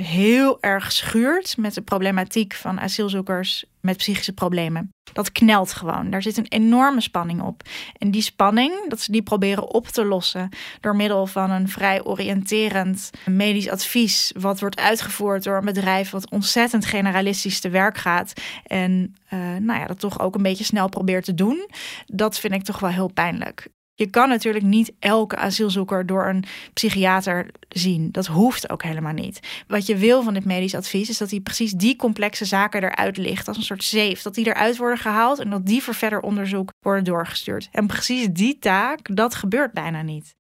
heel 0.03 0.59
erg 0.61 0.93
schuurt 0.93 1.57
met 1.57 1.75
de 1.75 1.83
problematiek 1.83 2.55
van 2.55 2.81
asielzoekers 2.81 3.65
met 3.81 3.97
psychische 3.97 4.33
problemen. 4.33 4.93
Dat 5.13 5.33
knelt 5.33 5.73
gewoon. 5.73 6.11
Daar 6.11 6.23
zit 6.23 6.37
een 6.37 6.49
enorme 6.49 7.01
spanning 7.01 7.43
op. 7.43 7.63
En 7.99 8.11
die 8.11 8.23
spanning, 8.23 8.89
dat 8.89 9.01
ze 9.01 9.13
die 9.13 9.23
proberen 9.23 9.69
op 9.75 9.87
te 9.87 10.05
lossen 10.05 10.49
door 10.81 10.97
middel 10.97 11.27
van 11.27 11.51
een 11.51 11.69
vrij 11.69 12.05
oriënterend 12.05 13.11
medisch 13.25 13.69
advies, 13.69 14.33
wat 14.39 14.61
wordt 14.61 14.81
uitgevoerd 14.81 15.45
door 15.45 15.57
een 15.57 15.65
bedrijf 15.65 16.11
wat 16.11 16.31
ontzettend 16.31 16.87
generalistisch 16.87 17.61
te 17.61 17.69
werk 17.69 17.97
gaat 17.97 18.33
en 18.67 19.17
uh, 19.33 19.41
nou 19.41 19.81
ja, 19.81 19.87
dat 19.87 20.01
toch 20.01 20.21
ook 20.21 20.35
een 20.35 20.43
beetje 20.43 20.65
snel 20.65 20.89
probeert 20.89 21.25
te 21.25 21.35
doen. 21.35 21.69
Dat 22.07 22.39
vind 22.39 22.55
ik 22.55 22.65
toch 22.65 22.79
wel 22.79 22.91
heel 22.91 23.13
pijnlijk. 23.13 23.69
Je 23.97 24.11
kan 24.11 24.29
natuurlijk 24.29 24.65
niet 24.65 24.93
elke 24.99 25.37
asielzoeker 25.37 26.07
door 26.07 26.27
een 26.29 26.45
psychiater 26.73 27.51
zien. 27.69 28.09
Dat 28.13 28.27
hoeft 28.27 28.71
ook 28.71 28.83
helemaal 28.83 29.13
niet. 29.13 29.41
Wat 29.67 29.87
je 29.87 29.97
wil 29.97 30.23
van 30.23 30.35
dit 30.35 30.45
medisch 30.45 30.75
advies 30.75 31.09
is 31.09 31.19
dat 31.19 31.31
hij 31.31 31.41
precies 31.41 31.73
die 31.73 31.97
complexe 31.97 32.45
zaken 32.45 32.83
eruit 32.83 33.17
ligt. 33.17 33.49
Als 33.49 33.57
een 33.57 33.63
soort 33.63 33.85
zeef. 33.85 34.23
Dat 34.23 34.35
die 34.35 34.47
eruit 34.47 34.77
worden 34.77 34.99
gehaald 34.99 35.39
en 35.39 35.51
dat 35.51 35.67
die 35.67 35.83
voor 35.83 35.95
verder 35.95 36.21
onderzoek 36.21 36.73
worden 36.81 37.05
doorgestuurd. 37.05 37.69
En 37.73 37.87
precies 37.87 38.29
die 38.31 38.59
taak, 38.59 39.17
dat 39.17 39.35
gebeurt 39.35 39.73
bijna 39.73 40.03
niet. 40.03 40.35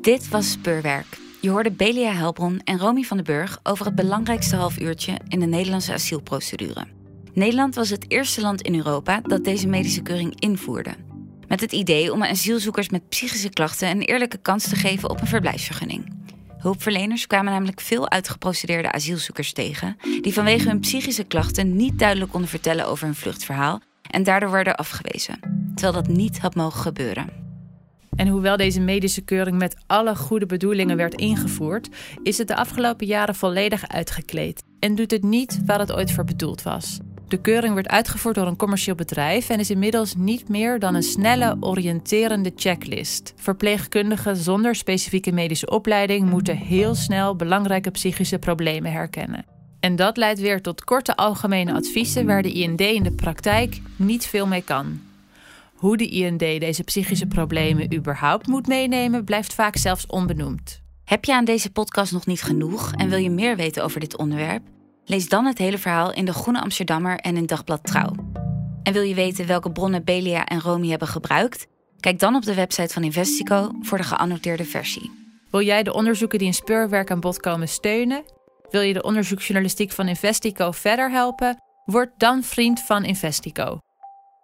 Dit 0.00 0.28
was 0.28 0.50
Speurwerk. 0.50 1.18
Je 1.40 1.50
hoorde 1.50 1.70
Belia 1.70 2.12
Helbron 2.12 2.60
en 2.64 2.78
Romy 2.78 3.02
van 3.02 3.16
den 3.16 3.26
Burg 3.26 3.60
over 3.62 3.86
het 3.86 3.94
belangrijkste 3.94 4.56
half 4.56 4.80
uurtje 4.80 5.14
in 5.28 5.40
de 5.40 5.46
Nederlandse 5.46 5.92
asielprocedure. 5.92 6.86
Nederland 7.32 7.74
was 7.74 7.90
het 7.90 8.04
eerste 8.10 8.40
land 8.40 8.62
in 8.62 8.74
Europa 8.74 9.20
dat 9.20 9.44
deze 9.44 9.68
medische 9.68 10.02
keuring 10.02 10.40
invoerde. 10.40 11.07
Met 11.48 11.60
het 11.60 11.72
idee 11.72 12.12
om 12.12 12.22
asielzoekers 12.22 12.88
met 12.88 13.08
psychische 13.08 13.48
klachten 13.48 13.90
een 13.90 14.02
eerlijke 14.02 14.38
kans 14.38 14.68
te 14.68 14.76
geven 14.76 15.10
op 15.10 15.20
een 15.20 15.26
verblijfsvergunning. 15.26 16.16
Hulpverleners 16.58 17.26
kwamen 17.26 17.52
namelijk 17.52 17.80
veel 17.80 18.10
uitgeprocedeerde 18.10 18.92
asielzoekers 18.92 19.52
tegen, 19.52 19.96
die 20.20 20.32
vanwege 20.32 20.68
hun 20.68 20.80
psychische 20.80 21.24
klachten 21.24 21.76
niet 21.76 21.98
duidelijk 21.98 22.30
konden 22.30 22.50
vertellen 22.50 22.86
over 22.86 23.04
hun 23.04 23.14
vluchtverhaal 23.14 23.80
en 24.10 24.22
daardoor 24.22 24.50
werden 24.50 24.76
afgewezen, 24.76 25.38
terwijl 25.74 26.04
dat 26.04 26.16
niet 26.16 26.38
had 26.38 26.54
mogen 26.54 26.80
gebeuren. 26.80 27.46
En 28.16 28.28
hoewel 28.28 28.56
deze 28.56 28.80
medische 28.80 29.20
keuring 29.20 29.58
met 29.58 29.76
alle 29.86 30.16
goede 30.16 30.46
bedoelingen 30.46 30.96
werd 30.96 31.14
ingevoerd, 31.14 31.88
is 32.22 32.38
het 32.38 32.48
de 32.48 32.56
afgelopen 32.56 33.06
jaren 33.06 33.34
volledig 33.34 33.88
uitgekleed 33.88 34.62
en 34.78 34.94
doet 34.94 35.10
het 35.10 35.22
niet 35.22 35.60
waar 35.66 35.78
het 35.78 35.92
ooit 35.92 36.12
voor 36.12 36.24
bedoeld 36.24 36.62
was. 36.62 36.98
De 37.28 37.40
keuring 37.40 37.74
werd 37.74 37.88
uitgevoerd 37.88 38.34
door 38.34 38.46
een 38.46 38.56
commercieel 38.56 38.94
bedrijf 38.94 39.48
en 39.48 39.58
is 39.58 39.70
inmiddels 39.70 40.14
niet 40.14 40.48
meer 40.48 40.78
dan 40.78 40.94
een 40.94 41.02
snelle, 41.02 41.56
oriënterende 41.60 42.52
checklist. 42.56 43.32
Verpleegkundigen 43.36 44.36
zonder 44.36 44.74
specifieke 44.74 45.32
medische 45.32 45.70
opleiding 45.70 46.30
moeten 46.30 46.56
heel 46.56 46.94
snel 46.94 47.36
belangrijke 47.36 47.90
psychische 47.90 48.38
problemen 48.38 48.92
herkennen. 48.92 49.44
En 49.80 49.96
dat 49.96 50.16
leidt 50.16 50.40
weer 50.40 50.62
tot 50.62 50.84
korte 50.84 51.16
algemene 51.16 51.72
adviezen 51.72 52.26
waar 52.26 52.42
de 52.42 52.52
IND 52.52 52.80
in 52.80 53.02
de 53.02 53.12
praktijk 53.12 53.80
niet 53.96 54.26
veel 54.26 54.46
mee 54.46 54.62
kan. 54.62 55.00
Hoe 55.74 55.96
de 55.96 56.08
IND 56.08 56.38
deze 56.38 56.84
psychische 56.84 57.26
problemen 57.26 57.94
überhaupt 57.94 58.46
moet 58.46 58.66
meenemen, 58.66 59.24
blijft 59.24 59.54
vaak 59.54 59.76
zelfs 59.76 60.06
onbenoemd. 60.06 60.80
Heb 61.04 61.24
je 61.24 61.34
aan 61.34 61.44
deze 61.44 61.70
podcast 61.70 62.12
nog 62.12 62.26
niet 62.26 62.42
genoeg 62.42 62.92
en 62.92 63.08
wil 63.08 63.18
je 63.18 63.30
meer 63.30 63.56
weten 63.56 63.84
over 63.84 64.00
dit 64.00 64.16
onderwerp? 64.16 64.62
Lees 65.08 65.28
dan 65.28 65.44
het 65.44 65.58
hele 65.58 65.78
verhaal 65.78 66.12
in 66.12 66.24
de 66.24 66.32
Groene 66.32 66.60
Amsterdammer 66.60 67.18
en 67.18 67.36
in 67.36 67.46
Dagblad 67.46 67.84
Trouw. 67.84 68.12
En 68.82 68.92
wil 68.92 69.02
je 69.02 69.14
weten 69.14 69.46
welke 69.46 69.70
bronnen 69.70 70.04
Belia 70.04 70.44
en 70.44 70.60
Romy 70.60 70.88
hebben 70.88 71.08
gebruikt? 71.08 71.66
Kijk 72.00 72.18
dan 72.18 72.34
op 72.34 72.42
de 72.42 72.54
website 72.54 72.92
van 72.92 73.04
Investico 73.04 73.70
voor 73.80 73.98
de 73.98 74.04
geannoteerde 74.04 74.64
versie. 74.64 75.10
Wil 75.50 75.62
jij 75.62 75.82
de 75.82 75.92
onderzoeken 75.92 76.38
die 76.38 76.46
in 76.46 76.54
speurwerk 76.54 77.10
aan 77.10 77.20
bod 77.20 77.40
komen 77.40 77.68
steunen? 77.68 78.24
Wil 78.70 78.80
je 78.80 78.92
de 78.92 79.02
onderzoeksjournalistiek 79.02 79.92
van 79.92 80.08
Investico 80.08 80.70
verder 80.70 81.10
helpen? 81.10 81.62
Word 81.84 82.10
dan 82.16 82.42
vriend 82.42 82.80
van 82.80 83.04
Investico. 83.04 83.78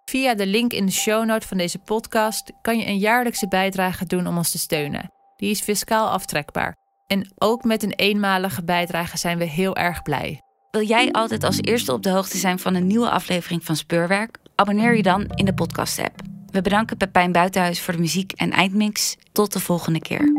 Via 0.05 0.35
de 0.35 0.47
link 0.47 0.73
in 0.73 0.85
de 0.85 0.91
shownote 0.91 1.47
van 1.47 1.57
deze 1.57 1.79
podcast 1.79 2.51
kan 2.61 2.77
je 2.77 2.85
een 2.85 2.97
jaarlijkse 2.97 3.47
bijdrage 3.47 4.05
doen 4.05 4.27
om 4.27 4.37
ons 4.37 4.51
te 4.51 4.57
steunen. 4.57 5.11
Die 5.35 5.49
is 5.49 5.61
fiscaal 5.61 6.09
aftrekbaar. 6.09 6.75
En 7.07 7.33
ook 7.35 7.63
met 7.63 7.83
een 7.83 7.93
eenmalige 7.93 8.63
bijdrage 8.63 9.17
zijn 9.17 9.37
we 9.37 9.45
heel 9.45 9.75
erg 9.75 10.01
blij. 10.01 10.43
Wil 10.75 10.83
jij 10.83 11.11
altijd 11.11 11.43
als 11.43 11.61
eerste 11.61 11.93
op 11.93 12.03
de 12.03 12.09
hoogte 12.09 12.37
zijn 12.37 12.59
van 12.59 12.75
een 12.75 12.87
nieuwe 12.87 13.09
aflevering 13.09 13.63
van 13.63 13.75
Speurwerk? 13.75 14.37
Abonneer 14.55 14.95
je 14.95 15.01
dan 15.01 15.25
in 15.35 15.45
de 15.45 15.53
podcast-app. 15.53 16.21
We 16.51 16.61
bedanken 16.61 16.97
Pepijn 16.97 17.31
Buitenhuis 17.31 17.81
voor 17.81 17.93
de 17.93 17.99
muziek 17.99 18.31
en 18.31 18.51
eindmix. 18.51 19.15
Tot 19.31 19.53
de 19.53 19.59
volgende 19.59 19.99
keer. 19.99 20.33